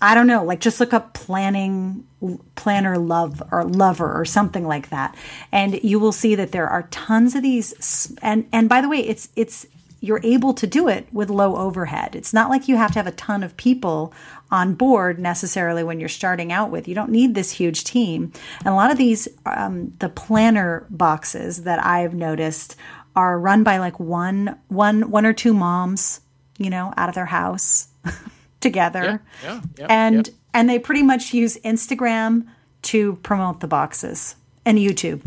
[0.00, 2.06] I don't know, like just look up planning
[2.54, 5.14] planner love or lover or something like that.
[5.52, 9.00] And you will see that there are tons of these and and by the way,
[9.00, 9.66] it's it's
[10.00, 12.16] you're able to do it with low overhead.
[12.16, 14.14] It's not like you have to have a ton of people
[14.50, 16.88] on board necessarily when you're starting out with.
[16.88, 18.32] You don't need this huge team.
[18.60, 22.76] And a lot of these um, the planner boxes that I've noticed
[23.16, 26.20] are run by like one one one or two moms,
[26.58, 27.88] you know, out of their house
[28.60, 30.34] together Yeah, yeah, and yeah.
[30.54, 32.46] and they pretty much use Instagram
[32.82, 35.20] to promote the boxes and YouTube.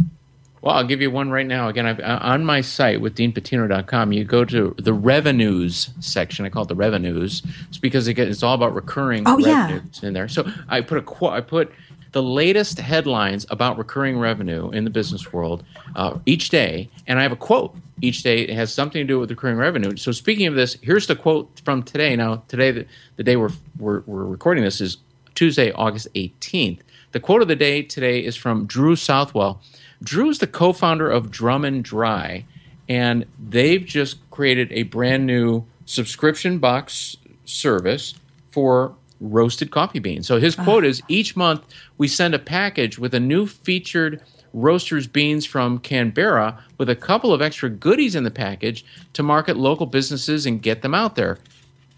[0.64, 1.68] Well, I'll give you one right now.
[1.68, 6.46] Again, I've, uh, on my site with deanpatino.com, you go to the revenues section.
[6.46, 7.44] I call it the revenues.
[7.68, 9.66] It's because again, it's all about recurring Oh, yeah.
[9.68, 10.30] revenues in there.
[10.30, 11.34] So I put a quote.
[11.34, 11.70] I put
[12.14, 15.66] the latest headlines about recurring revenue in the business world
[15.98, 18.44] uh, each day, and I have a quote each day.
[18.44, 19.98] It has something to do with recurring revenue.
[19.98, 22.16] So speaking of this, here's the quote from today.
[22.16, 22.86] Now, today, the,
[23.18, 24.96] the day we're, we're we're recording this is
[25.36, 26.80] Tuesday, August 18th.
[27.12, 29.62] The quote of the day today is from Drew Southwell.
[30.04, 32.46] Drew is the co-founder of Drum and Dry,
[32.90, 38.14] and they've just created a brand new subscription box service
[38.52, 40.28] for roasted coffee beans.
[40.28, 40.64] So his ah.
[40.64, 41.64] quote is each month
[41.98, 44.22] we send a package with a new featured
[44.54, 49.58] roasters beans from Canberra with a couple of extra goodies in the package to market
[49.58, 51.40] local businesses and get them out there.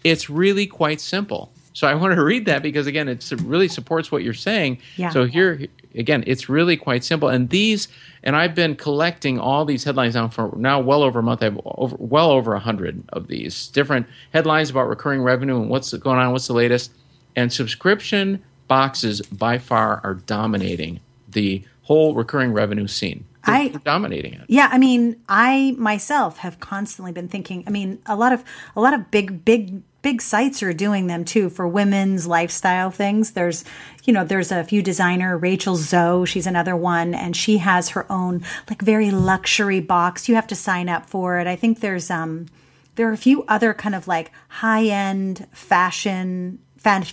[0.04, 1.52] It's really quite simple.
[1.76, 4.78] So I want to read that because again, it really supports what you're saying.
[4.96, 5.10] Yeah.
[5.10, 7.28] So here again, it's really quite simple.
[7.28, 7.88] And these,
[8.22, 11.42] and I've been collecting all these headlines now for now well over a month.
[11.42, 15.68] I have over, well over a hundred of these different headlines about recurring revenue and
[15.68, 16.92] what's going on, what's the latest.
[17.36, 23.26] And subscription boxes by far are dominating the whole recurring revenue scene.
[23.46, 24.42] They're, I- they're dominating it.
[24.48, 27.64] Yeah, I mean, I myself have constantly been thinking.
[27.66, 31.24] I mean, a lot of a lot of big big big sites are doing them
[31.24, 33.32] too for women's lifestyle things.
[33.32, 33.64] There's,
[34.04, 38.06] you know, there's a few designer, Rachel Zoe, she's another one, and she has her
[38.12, 40.28] own like very luxury box.
[40.28, 41.46] You have to sign up for it.
[41.48, 42.46] I think there's um
[42.94, 46.60] there are a few other kind of like high end fashion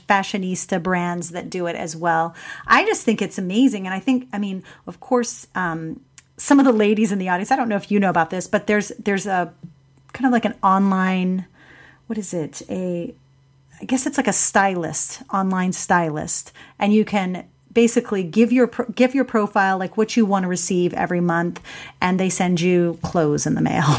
[0.08, 2.36] fashionista brands that do it as well.
[2.68, 6.02] I just think it's amazing, and I think I mean, of course, um,
[6.38, 7.52] some of the ladies in the audience.
[7.52, 9.54] I don't know if you know about this, but there's there's a
[10.14, 11.46] kind of like an online,
[12.08, 12.62] what is it?
[12.70, 13.14] A
[13.82, 18.86] I guess it's like a stylist, online stylist, and you can basically give your pro-
[18.86, 21.60] give your profile like what you want to receive every month,
[22.02, 23.84] and they send you clothes in the mail.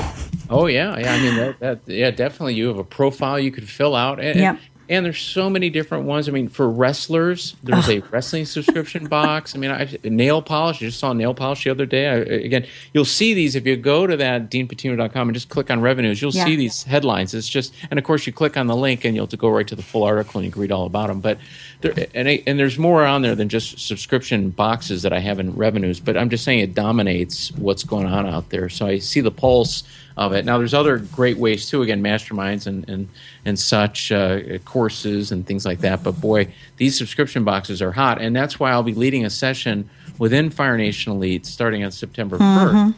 [0.51, 1.15] Oh yeah, yeah.
[1.15, 2.53] I mean that, that yeah, definitely.
[2.53, 4.59] You have a profile you could fill out, and, Yep.
[4.89, 6.29] And there's so many different ones.
[6.29, 9.55] I mean, for wrestlers, there's a wrestling subscription box.
[9.55, 10.77] I mean, I nail polish.
[10.77, 12.09] I just saw nail polish the other day.
[12.09, 15.81] I, again, you'll see these if you go to that deanpatino.com and just click on
[15.81, 16.21] revenues.
[16.21, 16.45] You'll Yeah.
[16.45, 17.35] see these headlines.
[17.35, 19.75] It's just, and of course, you click on the link and you'll go right to
[19.77, 21.21] the full article and you can read all about them.
[21.21, 21.39] But
[21.81, 25.39] there, and I- and there's more on there than just subscription boxes that I have
[25.41, 26.01] in revenues.
[26.01, 28.69] But I'm just saying it dominates what's going on out there.
[28.69, 29.83] So I see the pulse
[30.17, 30.45] of it.
[30.45, 31.83] Now, there's other great ways too.
[31.83, 33.09] Again, masterminds and and
[33.45, 36.03] and such uh, courses and things like that.
[36.03, 39.89] But boy, these subscription boxes are hot, and that's why I'll be leading a session
[40.19, 42.95] within Fire Nation Elite starting on September 1st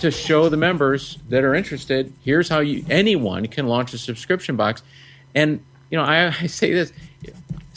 [0.00, 2.12] to show the members that are interested.
[2.22, 4.82] Here's how you anyone can launch a subscription box,
[5.34, 6.92] and you know I, I say this.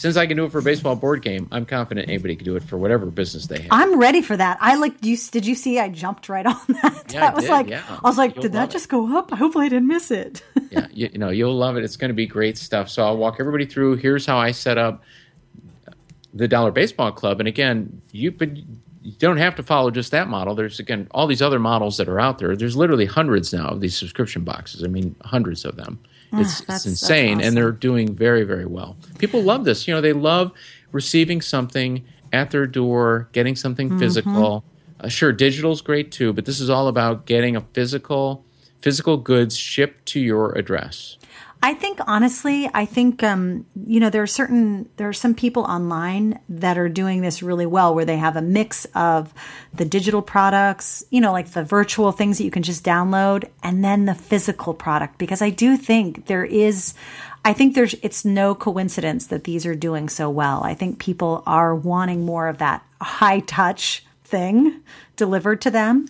[0.02, 2.56] Since I can do it for a baseball board game, I'm confident anybody can do
[2.56, 3.68] it for whatever business they have.
[3.70, 4.58] I'm ready for that.
[4.60, 4.96] I like.
[5.06, 5.78] You, did you see?
[5.78, 7.14] I jumped right on that.
[7.14, 7.84] Yeah, was did, like, yeah.
[7.88, 8.72] I was like, You'll did that it.
[8.72, 9.32] just go up?
[9.32, 10.44] I hopefully, I didn't miss it.
[10.72, 11.84] yeah, you, you know, you'll love it.
[11.84, 12.90] It's going to be great stuff.
[12.90, 13.98] So I'll walk everybody through.
[13.98, 15.04] Here's how I set up
[16.34, 17.40] the Dollar Baseball Club.
[17.40, 20.56] And again, you but you don't have to follow just that model.
[20.56, 22.56] There's again all these other models that are out there.
[22.56, 24.84] There's literally hundreds now of these subscription boxes.
[24.84, 26.00] I mean, hundreds of them.
[26.34, 27.48] It's, that's- it's that's insane, awesome.
[27.48, 28.96] and they're doing very, very well.
[29.18, 29.88] People love this.
[29.88, 30.52] You know, they love
[30.92, 34.00] receiving something at their door, getting something Mm-hmm.
[34.00, 34.64] physical.
[35.00, 38.46] Uh, sure, digital's great too, but this is all about getting a physical,
[38.82, 41.18] physical goods shipped to your address.
[41.64, 45.64] I think honestly, I think um, you know there are certain there are some people
[45.64, 49.32] online that are doing this really well, where they have a mix of
[49.74, 53.84] the digital products, you know, like the virtual things that you can just download, and
[53.84, 55.20] then the physical product.
[55.20, 56.96] Because I do think there is,
[57.46, 60.64] I think there's it's no coincidence that these are doing so well.
[60.64, 64.82] I think people are wanting more of that high touch thing
[65.16, 66.08] delivered to them.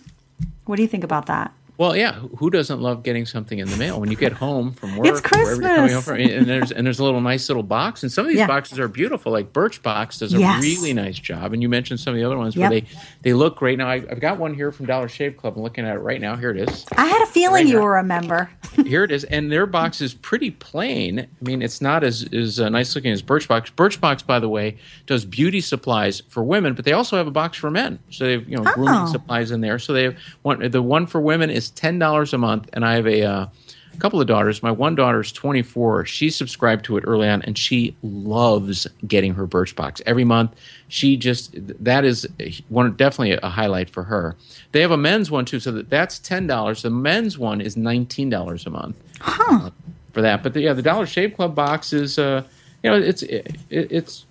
[0.64, 1.52] What do you think about that?
[1.78, 2.12] Well, yeah.
[2.38, 5.06] Who doesn't love getting something in the mail when you get home from work?
[5.08, 8.28] It's Christmas, from, and there's and there's a little nice little box, and some of
[8.28, 8.46] these Yeah.
[8.46, 9.32] boxes are beautiful.
[9.32, 10.62] Like Birchbox does a Yes.
[10.62, 12.70] really nice job, and you mentioned some of the other ones Yep.
[12.70, 12.86] where they
[13.22, 13.78] they look great.
[13.78, 15.54] Now I, I've got one here from Dollar Shave Club.
[15.56, 16.36] I'm looking at it right now.
[16.36, 16.84] Here it is.
[16.96, 18.50] I had a feeling Right you were a member.
[18.86, 21.20] Here it is, and their box is pretty plain.
[21.20, 23.72] I mean, it's not as as uh, nice looking as Birchbox.
[23.72, 27.58] Birchbox, by the way, does beauty supplies for women, but they also have a box
[27.58, 27.98] for men.
[28.10, 28.72] So they have you know Oh.
[28.74, 29.78] grooming supplies in there.
[29.78, 30.70] So they have one.
[30.70, 33.22] The one for women is ten dollars a month, and I have a.
[33.22, 33.46] Uh,
[33.94, 34.62] a couple of daughters.
[34.62, 36.06] My one daughter is 24.
[36.06, 40.54] She subscribed to it early on, and she loves getting her Birchbox every month.
[40.88, 42.26] She just that is
[42.68, 44.36] one definitely a highlight for her.
[44.72, 46.82] They have a men's one too, so that that's ten dollars.
[46.82, 49.70] The men's one is nineteen dollars a month uh,
[50.12, 50.42] for that.
[50.42, 52.44] But the, yeah, the Dollar Shave Club box is, uh,
[52.82, 54.24] you know, it's it, it's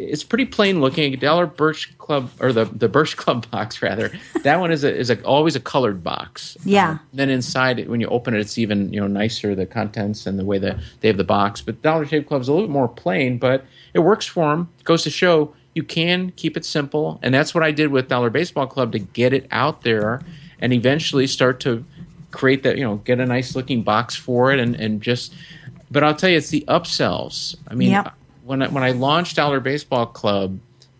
[0.00, 1.18] it's pretty plain looking.
[1.18, 4.10] Dollar Birch Club or the the Birch Club box rather.
[4.42, 6.56] That one is a, is a, always a colored box.
[6.64, 6.92] Yeah.
[6.92, 10.26] Uh, then inside, it, when you open it, it's even you know nicer the contents
[10.26, 11.60] and the way that they have the box.
[11.60, 14.68] But Dollar Shave Club is a little bit more plain, but it works for them.
[14.78, 18.08] It Goes to show you can keep it simple, and that's what I did with
[18.08, 20.22] Dollar Baseball Club to get it out there
[20.60, 21.84] and eventually start to
[22.30, 25.34] create that you know get a nice looking box for it and and just.
[25.92, 27.56] But I'll tell you, it's the upsells.
[27.66, 28.14] I mean, Yep.
[28.50, 30.58] When I, when I launched Dollar Baseball Club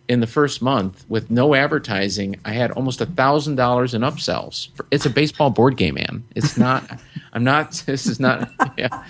[0.08, 4.68] in the first month with no advertising, I had almost a thousand dollars in upsells.
[4.92, 6.22] It's a baseball board game, man.
[6.36, 6.88] It's not.
[7.32, 7.82] I'm not.
[7.86, 8.48] This is not.
[8.78, 9.04] Yeah,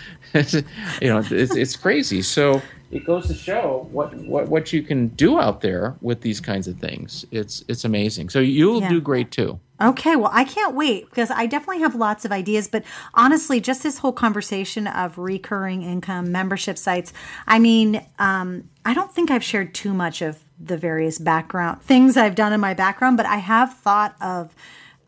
[1.02, 2.22] you know, it's, it's crazy.
[2.22, 6.40] So it goes to show what, what what you can do out there with these
[6.40, 7.24] kinds of things.
[7.30, 8.30] It's it's amazing.
[8.30, 8.88] So you'll Yeah.
[8.88, 9.60] do great too.
[9.80, 12.68] Okay, well, I can't wait because I definitely have lots of ideas.
[12.68, 17.12] But honestly, just this whole conversation of recurring income membership sites,
[17.46, 22.16] I mean, um, I don't think I've shared too much of the various background things
[22.18, 24.54] I've done in my background, but I have thought of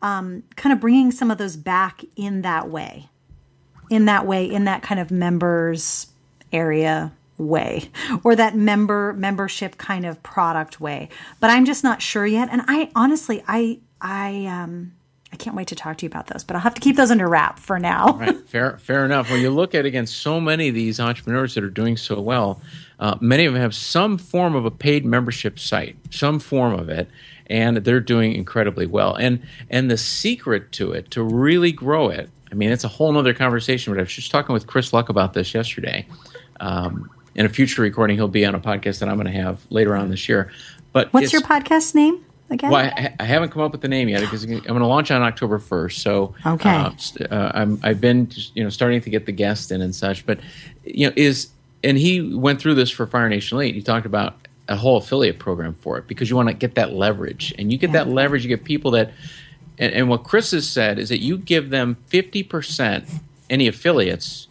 [0.01, 3.09] um, kind of bringing some of those back in that way,
[3.89, 6.07] in that way, in that kind of members
[6.51, 7.89] area way
[8.23, 12.61] or that member membership kind of product way but i'm just not sure yet and
[12.67, 14.93] i honestly i i um
[15.31, 17.09] i can't wait to talk to you about those but i'll have to keep those
[17.11, 19.29] under wrap for now Right, fair, fair enough.
[19.31, 22.61] When you look at again, so many of these entrepreneurs that are doing so well,
[22.99, 26.89] uh, many of them have some form of a paid membership site, some form of
[26.89, 27.09] it,
[27.47, 29.15] and they're doing incredibly well.
[29.15, 33.17] And and the secret to it, to really grow it, I mean, it's a whole
[33.17, 33.91] other conversation.
[33.93, 36.05] But I was just talking with Chris Luck about this yesterday.
[36.59, 39.59] Um, in a future recording, he'll be on a podcast that I'm going to have
[39.69, 40.51] later on this year.
[40.91, 44.09] But what's your podcast name again well, I, I haven't come up with the name
[44.09, 45.93] yet because I'm going to launch on October 1st.
[45.93, 46.69] So, Okay.
[46.69, 46.91] uh,
[47.31, 50.25] uh, I'm, I've been, you know, starting to get the guests in and such.
[50.25, 50.39] But,
[50.85, 51.49] you know, is
[51.83, 53.75] and he went through this for Fire Nation Elite.
[53.75, 54.35] He talked about
[54.69, 57.77] a whole affiliate program for it because you want to get that leverage, and you
[57.77, 58.03] get Yeah.
[58.05, 58.43] that leverage.
[58.45, 59.11] You get people that,
[59.77, 63.05] and, and what Chris has said is that you give them 50 percent
[63.49, 64.47] any affiliates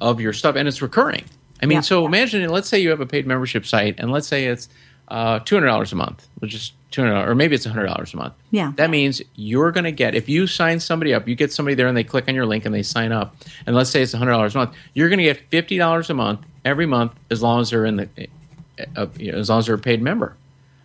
[0.00, 1.24] of your stuff, and it's recurring.
[1.62, 1.80] I mean, Yeah.
[1.82, 4.68] so imagine, let's say you have a paid membership site, and let's say it's
[5.08, 8.16] uh, two hundred dollars a month, which is 200, or maybe it's hundred dollars a
[8.16, 8.34] month.
[8.50, 8.72] Yeah.
[8.76, 11.86] that means you're going to get if you sign somebody up, you get somebody there
[11.88, 13.34] and they click on your link and they sign up,
[13.66, 16.14] and let's say it's hundred dollars a month, you're going to get fifty dollars a
[16.14, 18.08] month every month as long as they're in the,
[18.96, 20.36] uh, you know, as long as they're a paid member.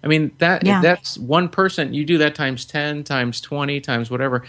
[0.04, 0.82] I mean that Yeah.
[0.82, 1.94] that's one person.
[1.94, 4.44] You do that times ten, times twenty, times whatever.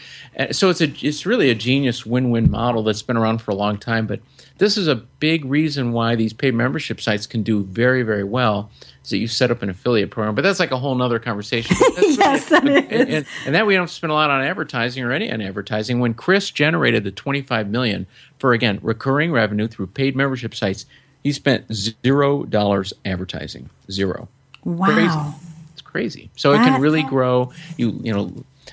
[0.50, 3.78] So it's a it's really a genius win-win model that's been around for a long
[3.78, 4.06] time.
[4.06, 4.20] But
[4.58, 8.70] this is a big reason why these paid membership sites can do very very well.
[9.04, 10.34] Is that you set up an affiliate program?
[10.34, 11.76] But that's like a whole nother conversation.
[11.96, 13.14] But that's that and, is.
[13.16, 16.00] and, and that we don't spend a lot on advertising or any on advertising.
[16.00, 18.06] When Chris generated the twenty five million
[18.38, 20.86] for again recurring revenue through paid membership sites,
[21.22, 23.70] he spent zero dollars advertising.
[23.90, 24.28] Zero
[24.64, 25.35] wow
[25.74, 26.31] it's crazy.
[26.37, 27.53] So it can really grow.
[27.77, 28.33] You you know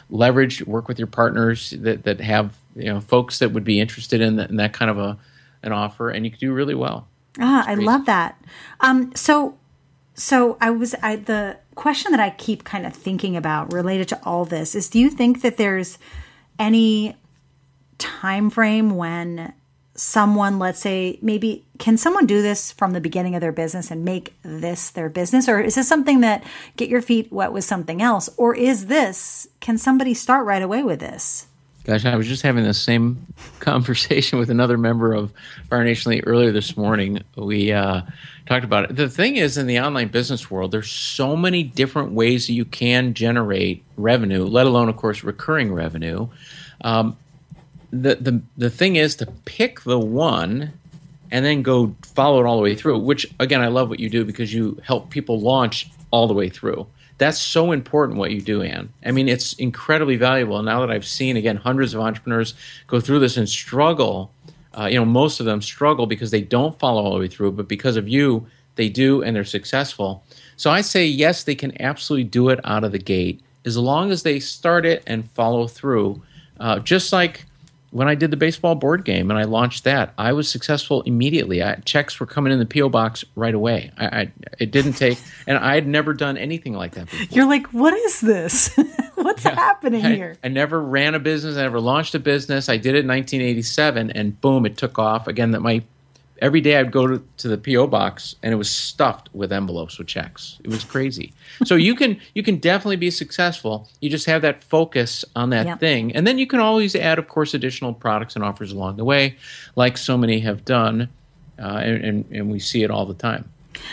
[0.09, 4.21] leverage, work with your partners that that have you know folks that would be interested
[4.21, 5.17] in that, in that kind of a
[5.63, 7.07] an offer, and you can do really well.
[7.39, 8.39] Ah, I love that.
[8.81, 9.57] Um, so,
[10.15, 14.19] so I was I, the question that I keep kind of thinking about related to
[14.23, 15.97] all this is: Do you think that there's
[16.59, 17.15] any
[17.97, 19.53] time frame when
[19.95, 24.05] someone, let's say, maybe can someone do this from the beginning of their business and
[24.05, 26.43] make this their business, or is this something that
[26.77, 30.83] get your feet wet with something else, or is this can somebody start right away
[30.83, 31.47] with this?
[31.83, 33.25] Gosh, I was just having the same
[33.59, 35.33] conversation with another member of
[35.69, 37.23] Fire Nation earlier this morning.
[37.35, 38.01] We uh,
[38.45, 38.95] talked about it.
[38.95, 42.65] The thing is, in the online business world, there's so many different ways that you
[42.65, 46.27] can generate revenue, let alone, of course, recurring revenue.
[46.83, 47.17] Um,
[47.91, 50.73] the, the the thing is to pick the one
[51.29, 52.99] and then go follow it all the way through.
[52.99, 56.49] Which again, I love what you do because you help people launch all the way
[56.49, 56.87] through.
[57.17, 60.61] That's so important what you do, anne I mean, it's incredibly valuable.
[60.63, 62.55] Now that I've seen again hundreds of entrepreneurs
[62.87, 64.31] go through this and struggle,
[64.77, 67.51] uh, you know, most of them struggle because they don't follow all the way through,
[67.51, 70.23] but because of you, they do and they're successful.
[70.55, 74.11] So I say yes, they can absolutely do it out of the gate as long
[74.11, 76.21] as they start it and follow through.
[76.59, 77.45] Uh, just like
[77.91, 81.61] when I did the baseball board game and I launched that, I was successful immediately.
[81.61, 83.91] I, checks were coming in the PO box right away.
[83.97, 87.27] I, I, it didn't take, and I had never done anything like that before.
[87.29, 88.75] You're like, what is this?
[89.15, 90.37] What's yeah, happening I, here?
[90.43, 91.57] I never ran a business.
[91.57, 92.69] I never launched a business.
[92.69, 95.27] I did it in 1987, and boom, it took off.
[95.27, 95.83] Again, that my
[96.41, 99.97] every day I'd go to, to the PO box and it was stuffed with envelopes
[99.97, 100.59] with checks.
[100.63, 101.33] It was crazy.
[101.63, 103.87] so you can you can definitely be successful.
[104.01, 105.79] You just have that focus on that yep.
[105.79, 109.05] thing, and then you can always add, of course, additional products and offers along the
[109.05, 109.37] way,
[109.75, 111.09] like so many have done,
[111.59, 113.49] uh, and, and, and we see it all the time.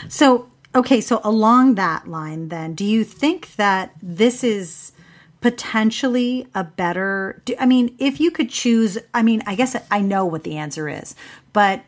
[0.09, 4.93] So okay, so along that line, then, do you think that this is?
[5.41, 10.25] potentially a better i mean if you could choose i mean i guess i know
[10.27, 11.15] what the answer is
[11.53, 11.85] but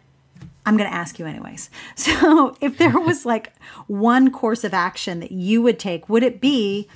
[0.67, 1.71] I'm going to ask you anyways.
[1.97, 3.53] So, if there was like
[3.87, 6.89] one course of action that you would take, would it be,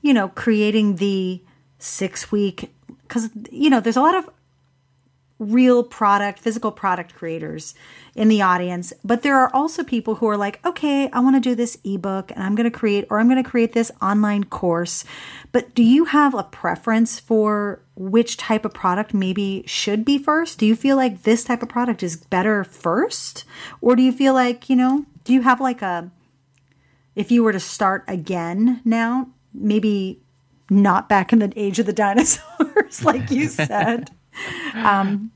[0.00, 1.42] you know, creating the
[1.78, 4.30] six week, because, you know, there's a lot of
[5.42, 7.74] real product, physical product creators
[8.14, 11.40] in the audience, but there are also people who are like, okay, I want to
[11.40, 14.44] do this ebook and I'm going to create, or I'm going to create this online
[14.44, 15.04] course.
[15.50, 20.58] But do you have a preference for which type of product maybe should be first?
[20.58, 23.44] Do you feel like this type of product is better first?
[23.80, 26.10] Or do you feel like, you know, do you have like a,
[27.14, 30.20] if you were to start again now, maybe
[30.70, 34.10] not back in the age of the dinosaurs, like you said?
[34.74, 35.30] um,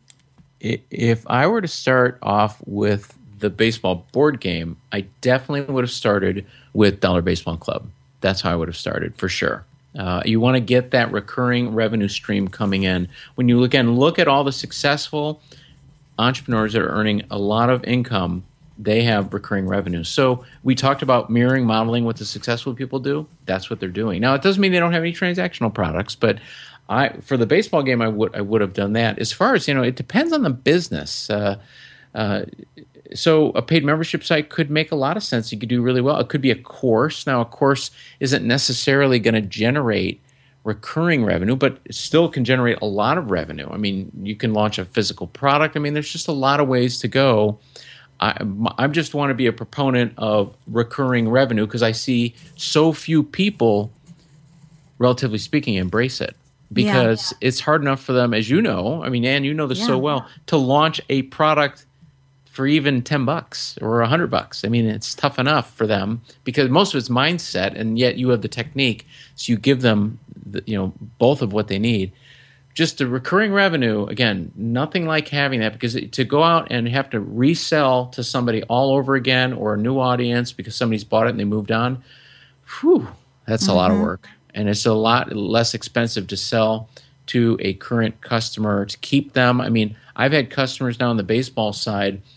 [0.60, 5.90] if I were to start off with the baseball board game, I definitely would have
[5.90, 7.88] started with Dollar Baseball Club.
[8.20, 9.64] That's how I would have started for sure.
[9.98, 13.08] Uh, you want to get that recurring revenue stream coming in.
[13.34, 15.40] When you again look at all the successful
[16.18, 18.44] entrepreneurs that are earning a lot of income,
[18.78, 20.04] they have recurring revenue.
[20.04, 23.26] So we talked about mirroring modeling what the successful people do.
[23.46, 24.20] That's what they're doing.
[24.20, 26.38] Now it doesn't mean they don't have any transactional products, but
[26.88, 29.18] I for the baseball game I would I would have done that.
[29.18, 31.28] As far as you know, it depends on the business.
[31.28, 31.58] Uh,
[32.14, 32.44] uh,
[33.14, 35.52] so a paid membership site could make a lot of sense.
[35.52, 36.18] You could do really well.
[36.18, 37.26] It could be a course.
[37.26, 40.20] Now, a course isn't necessarily going to generate
[40.64, 43.68] recurring revenue, but still can generate a lot of revenue.
[43.70, 45.76] I mean, you can launch a physical product.
[45.76, 47.60] I mean, there's just a lot of ways to go.
[48.18, 48.36] I,
[48.76, 53.22] I just want to be a proponent of recurring revenue because I see so few
[53.22, 53.92] people,
[54.98, 56.34] relatively speaking, embrace it
[56.72, 57.48] because yeah.
[57.48, 59.02] it's hard enough for them, as you know.
[59.02, 59.86] I mean, Anne, you know this yeah.
[59.86, 61.86] so well, to launch a product
[62.56, 64.64] for even 10 bucks or 100 bucks.
[64.64, 68.30] I mean, it's tough enough for them because most of it's mindset and yet you
[68.30, 69.06] have the technique.
[69.34, 72.12] So you give them, the, you know, both of what they need.
[72.72, 77.10] Just the recurring revenue, again, nothing like having that because to go out and have
[77.10, 81.30] to resell to somebody all over again or a new audience because somebody's bought it
[81.30, 82.02] and they moved on,
[82.80, 83.06] whew,
[83.46, 83.72] that's mm-hmm.
[83.72, 84.04] a lot of mm-hmm.
[84.06, 84.28] work.
[84.56, 86.88] And it's a lot less expensive to sell
[87.26, 89.60] to a current customer to keep them.
[89.60, 92.22] I mean, I've had customers now on the baseball side–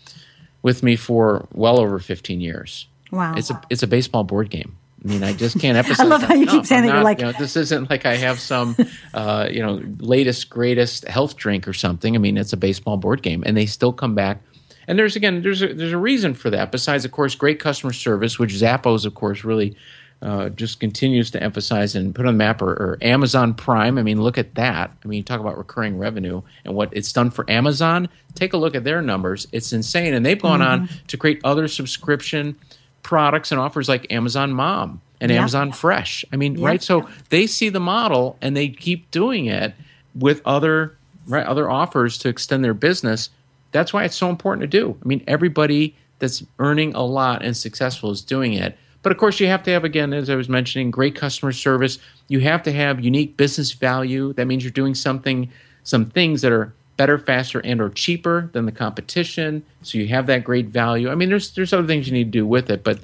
[0.62, 2.86] with me for well over 15 years.
[3.10, 3.34] Wow.
[3.36, 4.76] It's a it's a baseball board game.
[5.04, 6.06] I mean, I just can't emphasize.
[6.06, 6.94] I love how you keep saying that.
[6.94, 8.76] You're like, you know, this isn't like I have some,
[9.14, 12.14] uh, you know, latest greatest health drink or something.
[12.14, 14.42] I mean, it's a baseball board game, and they still come back.
[14.86, 16.70] And there's again, there's a, there's a reason for that.
[16.70, 19.76] Besides, of course, great customer service, which Zappos, of course, really
[20.22, 23.96] uh, just continues to emphasize and put on the map, or, or, Amazon Prime.
[23.96, 24.90] I mean, look at that.
[25.02, 28.08] I mean, you talk about recurring revenue and what it's done for Amazon.
[28.34, 29.46] Take a look at their numbers.
[29.50, 30.12] It's insane.
[30.12, 30.82] And they've gone mm-hmm.
[30.82, 32.56] on to create other subscription
[33.02, 35.38] products and offers like Amazon Mom and yeah.
[35.38, 36.24] Amazon Fresh.
[36.32, 36.66] I mean, yeah.
[36.66, 36.82] right?
[36.82, 39.74] So they see the model and they keep doing it
[40.14, 40.96] with other
[41.26, 43.30] right other offers to extend their business.
[43.72, 44.96] That's why it's so important to do.
[45.02, 48.76] I mean, everybody that's earning a lot and successful is doing it.
[49.02, 51.98] But of course, you have to have, again, as I was mentioning, great customer service.
[52.28, 54.32] You have to have unique business value.
[54.34, 55.50] That means you're doing something,
[55.84, 59.64] some things that are better, faster, and or cheaper than the competition.
[59.82, 61.10] So you have that great value.
[61.10, 63.00] I mean, there's there's other things you need to do with it, but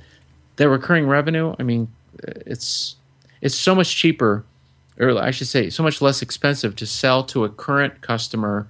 [0.57, 1.88] the recurring revenue, I mean,
[2.22, 2.97] it's
[3.40, 4.44] it's so much cheaper
[4.99, 8.66] or I should say, so much less expensive to sell to a current customer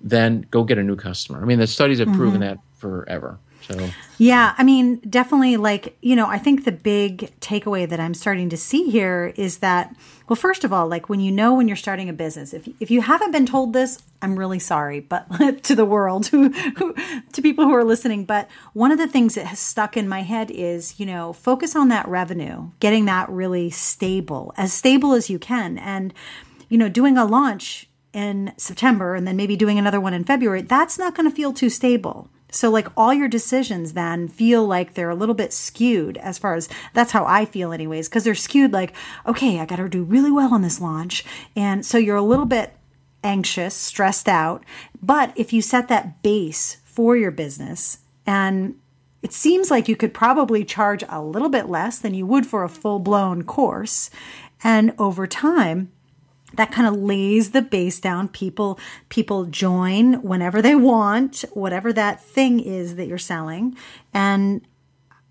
[0.00, 1.40] than go get a new customer.
[1.40, 2.40] I mean, the studies have proven mm-hmm.
[2.40, 3.38] that forever.
[3.68, 8.14] So Yeah, I mean, definitely like, you know, I think the big takeaway that I'm
[8.14, 9.94] starting to see here is that
[10.26, 12.90] well, first of all, like when you know when you're starting a business, if if
[12.90, 15.26] you haven't been told this, I'm really sorry, but
[15.64, 16.94] to the world, who, who
[17.32, 20.22] to people who are listening, but one of the things that has stuck in my
[20.22, 25.28] head is, you know, focus on that revenue, getting that really stable, as stable as
[25.28, 26.14] you can and
[26.68, 30.62] you know, doing a launch in September and then maybe doing another one in February,
[30.62, 32.28] that's not going to feel too stable.
[32.54, 36.54] So, like, all your decisions then feel like they're a little bit skewed as far
[36.54, 38.94] as that's how I feel, anyways, because they're skewed like,
[39.26, 41.24] okay, I got to do really well on this launch.
[41.56, 42.74] And so you're a little bit
[43.24, 44.64] anxious, stressed out.
[45.02, 48.76] But if you set that base for your business and
[49.22, 52.62] it seems like you could probably charge a little bit less than you would for
[52.62, 54.10] a full blown course.
[54.62, 55.90] And over time,
[56.56, 58.78] that kind of lays the base down people
[59.08, 63.76] people join whenever they want whatever that thing is that you're selling
[64.12, 64.66] and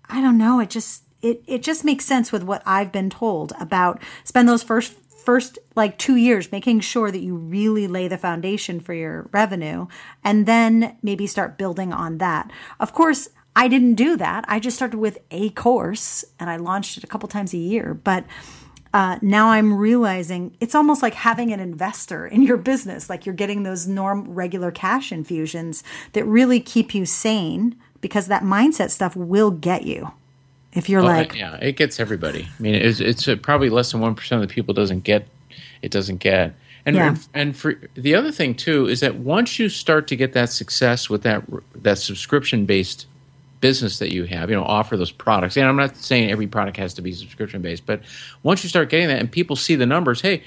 [0.08, 3.52] i don't know it just it it just makes sense with what i've been told
[3.58, 4.94] about spend those first
[5.24, 9.86] first like 2 years making sure that you really lay the foundation for your revenue
[10.22, 14.44] and then maybe start building on that of course I didn't do that.
[14.48, 17.94] I just started with a course and I launched it a couple times a year.
[17.94, 18.24] But
[18.94, 23.10] uh, now I'm realizing it's almost like having an investor in your business.
[23.10, 25.82] Like you're getting those norm regular cash infusions
[26.12, 30.12] that really keep you sane because that mindset stuff will get you.
[30.72, 32.48] If you're Oh, like, yeah, it gets everybody.
[32.58, 35.26] I mean, it's, it's uh, probably less than one percent of the people doesn't get
[35.82, 35.90] it.
[35.90, 36.54] Doesn't get.
[36.86, 37.08] And, Yeah.
[37.08, 40.50] and and for the other thing too is that once you start to get that
[40.50, 41.42] success with that
[41.82, 43.06] that subscription based
[43.64, 45.56] business that you have, you know, offer those products.
[45.56, 48.02] And I'm not saying every product has to be subscription based, but
[48.42, 50.42] once you start getting that and people see the numbers, hey,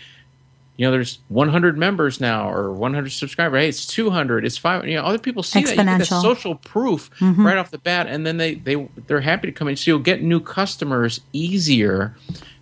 [0.75, 3.59] you know, there's 100 members now or 100 subscribers.
[3.59, 4.45] Hey, it's 200.
[4.45, 4.87] It's five.
[4.87, 5.83] You know, other people see that.
[5.83, 7.43] That social proof mm-hmm.
[7.43, 9.75] right off the bat, and then they they they're happy to come in.
[9.75, 12.15] So you'll get new customers easier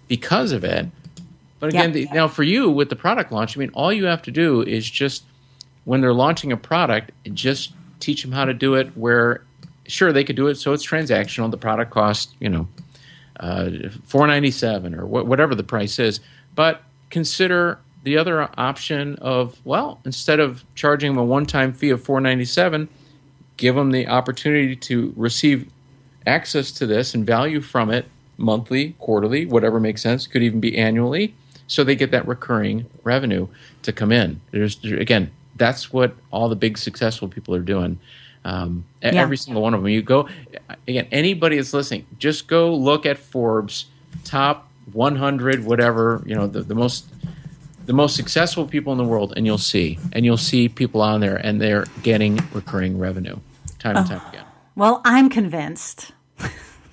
[0.07, 0.87] because of it.
[1.59, 1.93] But again, Yep.
[1.93, 4.61] the, now for you with the product launch, I mean, all you have to do
[4.61, 5.25] is just
[5.83, 8.95] when they're launching a product, just teach them how to do it.
[8.95, 9.41] Where
[9.88, 11.49] sure they could do it so it's transactional.
[11.51, 12.67] The product cost you know
[13.39, 13.69] uh,
[14.05, 16.19] four ninety seven or wh- whatever the price is.
[16.55, 21.89] But consider the other option of well, instead of charging them a one time fee
[21.89, 22.88] of four ninety seven,
[23.57, 25.69] give them the opportunity to receive
[26.25, 28.05] access to this and value from it
[28.38, 30.27] monthly, quarterly, whatever makes sense.
[30.27, 31.33] Could even be annually,
[31.67, 33.47] so they get that recurring revenue
[33.83, 34.41] to come in.
[34.51, 37.99] There's again, that's what all the big successful people are doing.
[38.45, 39.21] Um, Yeah.
[39.21, 39.89] Every single one of them.
[39.89, 40.29] You go
[40.87, 41.07] again.
[41.11, 43.87] Anybody that's listening, just go look at Forbes
[44.23, 47.07] top 100, whatever you know, the, the most
[47.85, 51.21] the most successful people in the world, and you'll see, and you'll see people on
[51.21, 53.37] there, and they're getting recurring revenue
[53.79, 54.45] time and time again.
[54.75, 56.11] well, I'm convinced.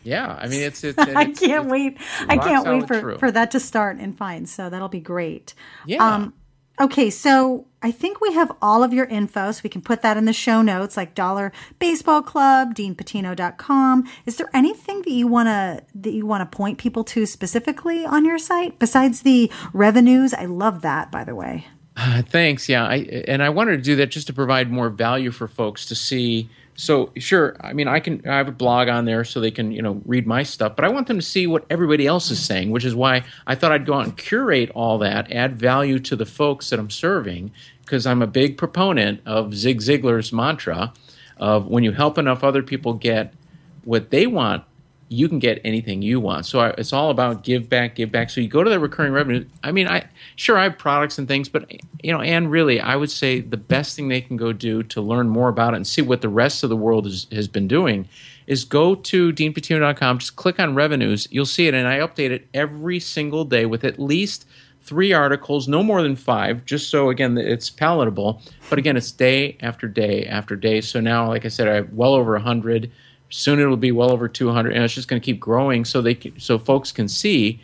[0.05, 0.99] Yeah, I mean it's it's.
[0.99, 1.99] I can't it's wait.
[2.29, 3.19] I can't wait for, true.
[3.19, 4.47] for that to start and fine.
[4.47, 5.55] So that'll be great.
[5.87, 6.05] Yeah.
[6.05, 6.35] Um,
[6.83, 10.17] okay, so I think we have all of your info, so we can put that
[10.17, 14.09] in the show notes, like Dollar Baseball Club, DeanPatino.com.
[14.27, 18.39] Is there anything that you wanna that you wanna point people to specifically on your
[18.39, 20.35] site besides the revenues?
[20.35, 21.67] I love that, by the way.
[21.97, 22.69] Uh, thanks.
[22.69, 25.87] Yeah, I and I wanted to do that just to provide more value for folks
[25.87, 26.49] to see.
[26.83, 29.71] So sure, I mean, I can I have a blog on there so they can
[29.71, 32.45] you know read my stuff, but I want them to see what everybody else is
[32.45, 36.01] saying, which is why I thought I'd go out and curate all that, add value
[36.01, 37.53] to the folks that I'm serving,
[37.83, 40.93] because I'm a big proponent of Zig Ziglar's mantra
[41.37, 43.33] of when you help enough other people get
[43.85, 44.65] what they want,
[45.13, 46.47] you can get anything you want.
[46.47, 48.31] So I, it's all about give back, give back.
[48.31, 49.45] So you go to the recurring revenue.
[49.63, 50.07] I mean, I
[50.37, 51.71] sure I have products and things, but
[52.03, 55.01] you know, and really, I would say the best thing they can go do to
[55.01, 57.69] learn more about it and see what the rest of the world is, has been
[57.69, 58.09] doing
[58.47, 61.29] is go to deanpatino.com, just click on revenues.
[61.31, 64.47] You'll see it, and I update it every single day with at least
[64.83, 68.43] three articles, no more than five, just so again it's palatable.
[68.69, 70.81] But again, it's day after day after day.
[70.81, 72.91] So now, like I said, I have well over a hundred.
[73.35, 75.87] Soon it'll be well over 200, and it's just going to keep growing.
[75.87, 77.61] So they can, so folks can see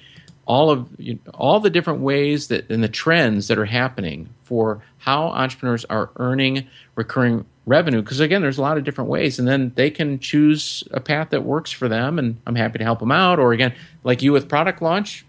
[0.46, 4.30] all of you know, all the different ways that and the trends that are happening
[4.44, 8.00] for how entrepreneurs are earning recurring revenue.
[8.00, 11.28] Because again, there's a lot of different ways, and then they can choose a path
[11.30, 12.18] that works for them.
[12.18, 13.38] And I'm happy to help them out.
[13.38, 15.26] Or again, like you with product launch,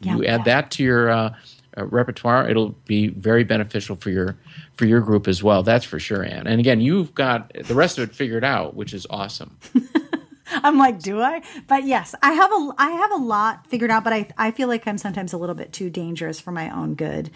[0.00, 0.36] you Yeah.
[0.36, 1.34] add that to your uh,
[1.76, 2.48] uh, repertoire.
[2.48, 4.36] It'll be very beneficial for your
[4.74, 5.62] for your group as well.
[5.62, 6.46] That's for sure, Anne.
[6.46, 9.56] And again, you've got the rest of it figured out, which is awesome.
[10.46, 11.42] I'm like, do I?
[11.66, 14.68] But yes, I have a I have a lot figured out, but I I feel
[14.68, 17.30] like I'm sometimes a little bit too dangerous for my own good.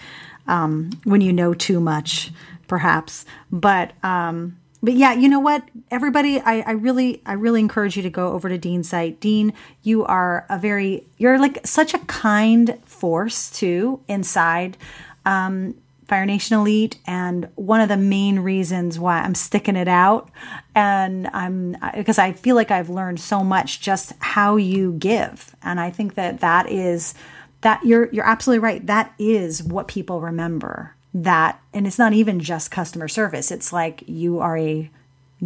[0.46, 2.30] Um, when you know too much,
[2.68, 3.24] perhaps.
[3.50, 5.68] But um, but yeah, you know what?
[5.90, 9.20] Everybody, I, I really I really encourage you to go over to Dean's site.
[9.20, 14.76] Dean, you are a very you're like such a kind force too inside.
[15.24, 15.74] Um,
[16.06, 20.30] Fire Nation Elite, and one of the main reasons why I'm sticking it out,
[20.74, 25.80] and I'm because I feel like I've learned so much just how you give, and
[25.80, 27.14] I think that that is
[27.62, 28.86] that you're you're absolutely right.
[28.86, 30.94] That is what people remember.
[31.12, 33.50] That, and it's not even just customer service.
[33.50, 34.90] It's like you are a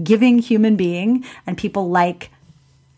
[0.02, 2.30] giving human being, and people like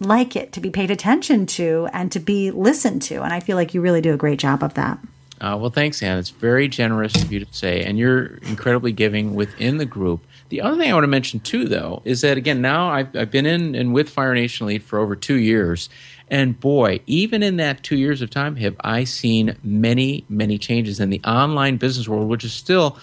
[0.02, 3.22] like it to be paid attention to and to be listened to.
[3.22, 4.98] And I feel like you really do a great job of that.
[5.40, 6.18] Uh, well, thanks, Anne.
[6.18, 10.24] It's very generous of you to say, and you're incredibly giving within the group.
[10.50, 13.30] The other thing I want to mention too, though, is that again, now I've, I've
[13.32, 15.88] been in and with Fire Nation Elite for over two years,
[16.28, 21.00] and boy, even in that two years of time, have I seen many, many changes
[21.00, 22.96] in the online business world, which is still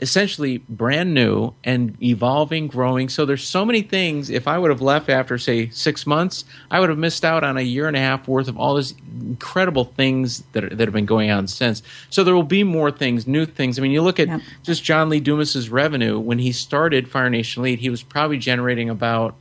[0.00, 3.08] essentially brand new and evolving, growing.
[3.08, 4.30] So there's so many things.
[4.30, 7.56] If I would have left after say six months, I would have missed out on
[7.56, 10.92] a year and a half worth of all these incredible things that are, that have
[10.92, 11.82] been going on since.
[12.08, 13.78] So there will be more things, new things.
[13.78, 14.40] I mean, you look at yep.
[14.62, 18.90] just John Lee Dumas's revenue when he started Fire Nation Elite, he was probably generating
[18.90, 19.36] about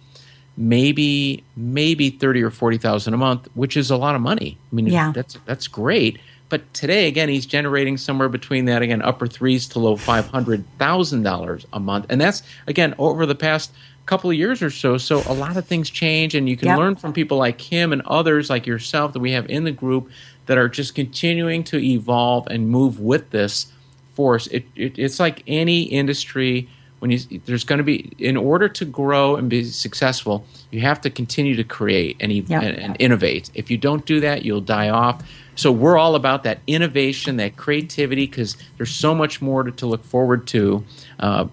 [0.57, 4.57] maybe maybe 30 or 40,000 a month, which is a lot of money.
[4.71, 5.11] I mean, yeah.
[5.13, 6.19] that's that's great.
[6.49, 10.65] But today, again, he's generating somewhere between that again upper threes to low five hundred
[10.77, 13.71] thousand dollars a month, and that's again over the past
[14.05, 14.97] couple of years or so.
[14.97, 16.79] So a lot of things change, and you can yep.
[16.79, 20.09] learn from people like him and others like yourself that we have in the group
[20.47, 23.71] that are just continuing to evolve and move with this
[24.15, 24.47] force.
[24.47, 26.67] It, it, it's like any industry
[26.99, 30.99] when you there's going to be in order to grow and be successful you have
[31.01, 32.61] to continue to create and, yep.
[32.61, 35.23] and, and, innovate if you don't do that you'll die off
[35.59, 39.87] so we're all about that innovation, that creativity, because there's so much more to, to
[39.87, 40.85] look forward to.
[41.19, 41.47] Uh,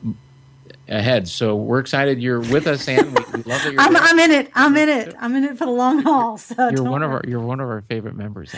[0.89, 1.27] ahead.
[1.27, 3.81] So we're excited you're with us, and We, we love that you're.
[3.81, 4.51] I'm, I'm, in it.
[4.55, 5.15] I'm in it.
[5.19, 6.39] I'm in it for the long haul.
[6.39, 7.05] So you're one worry.
[7.05, 8.55] of our you're one of our favorite members.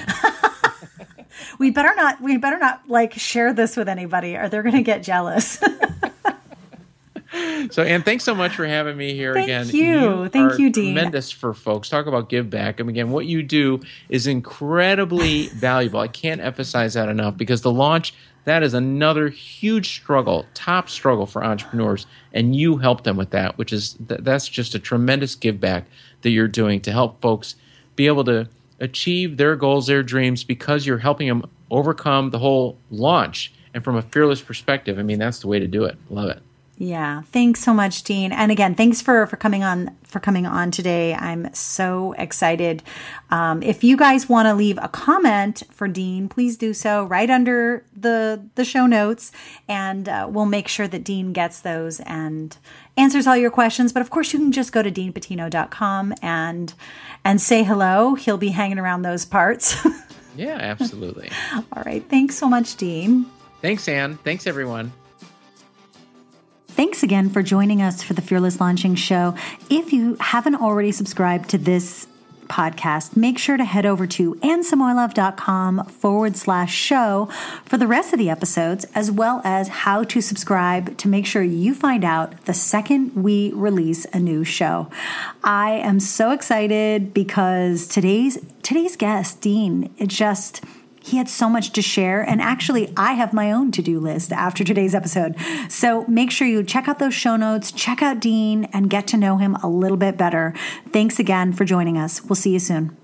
[1.58, 2.20] we better not.
[2.20, 5.62] We better not like share this with anybody, or they're going to get jealous.
[7.70, 9.68] so, Anne, thanks so much for having me here Thank again.
[9.68, 10.22] You.
[10.22, 10.94] you Thank you, Dean.
[10.94, 11.88] Tremendous for folks.
[11.88, 12.80] Talk about give back.
[12.80, 16.00] And again, what you do is incredibly valuable.
[16.00, 18.14] I can't emphasize that enough because the launch
[18.48, 23.58] that is another huge struggle, top struggle for entrepreneurs, and you help them with that,
[23.58, 25.84] which is that's just a tremendous give back
[26.22, 27.56] that you're doing to help folks
[27.94, 28.48] be able to
[28.80, 33.52] achieve their goals, their dreams, because you're helping them overcome the whole launch.
[33.74, 35.98] And from a fearless perspective, I mean, that's the way to do it.
[36.08, 36.40] Love it.
[36.80, 37.22] Yeah.
[37.32, 38.30] Thanks so much, Dean.
[38.30, 41.12] And again, thanks for, for coming on, for coming on today.
[41.12, 42.84] I'm so excited.
[43.30, 47.28] Um, if you guys want to leave a comment for Dean, please do so right
[47.28, 49.32] under the, the show notes
[49.68, 52.56] and uh, we'll make sure that Dean gets those and
[52.96, 53.92] answers all your questions.
[53.92, 56.72] But of course, you can just go to deanpatino.com and,
[57.24, 58.14] and say hello.
[58.14, 59.84] He'll be hanging around those parts.
[60.36, 61.28] yeah, absolutely.
[61.72, 62.08] all right.
[62.08, 63.26] Thanks so much, Dean.
[63.62, 64.16] Thanks, Anne.
[64.18, 64.92] Thanks, everyone.
[66.78, 69.34] Thanks again for joining us for the Fearless Launching Show.
[69.68, 72.06] If you haven't already subscribed to this
[72.46, 77.28] podcast, make sure to head over to annesamoilov.com forward slash show
[77.64, 81.42] for the rest of the episodes, as well as how to subscribe to make sure
[81.42, 84.88] you find out the second we release a new show.
[85.42, 90.62] I am so excited because today's today's guest, Dean, it just
[91.08, 92.22] he had so much to share.
[92.22, 95.34] And actually, I have my own to do list after today's episode.
[95.68, 99.16] So make sure you check out those show notes, check out Dean, and get to
[99.16, 100.54] know him a little bit better.
[100.92, 102.22] Thanks again for joining us.
[102.22, 102.96] We'll see you soon.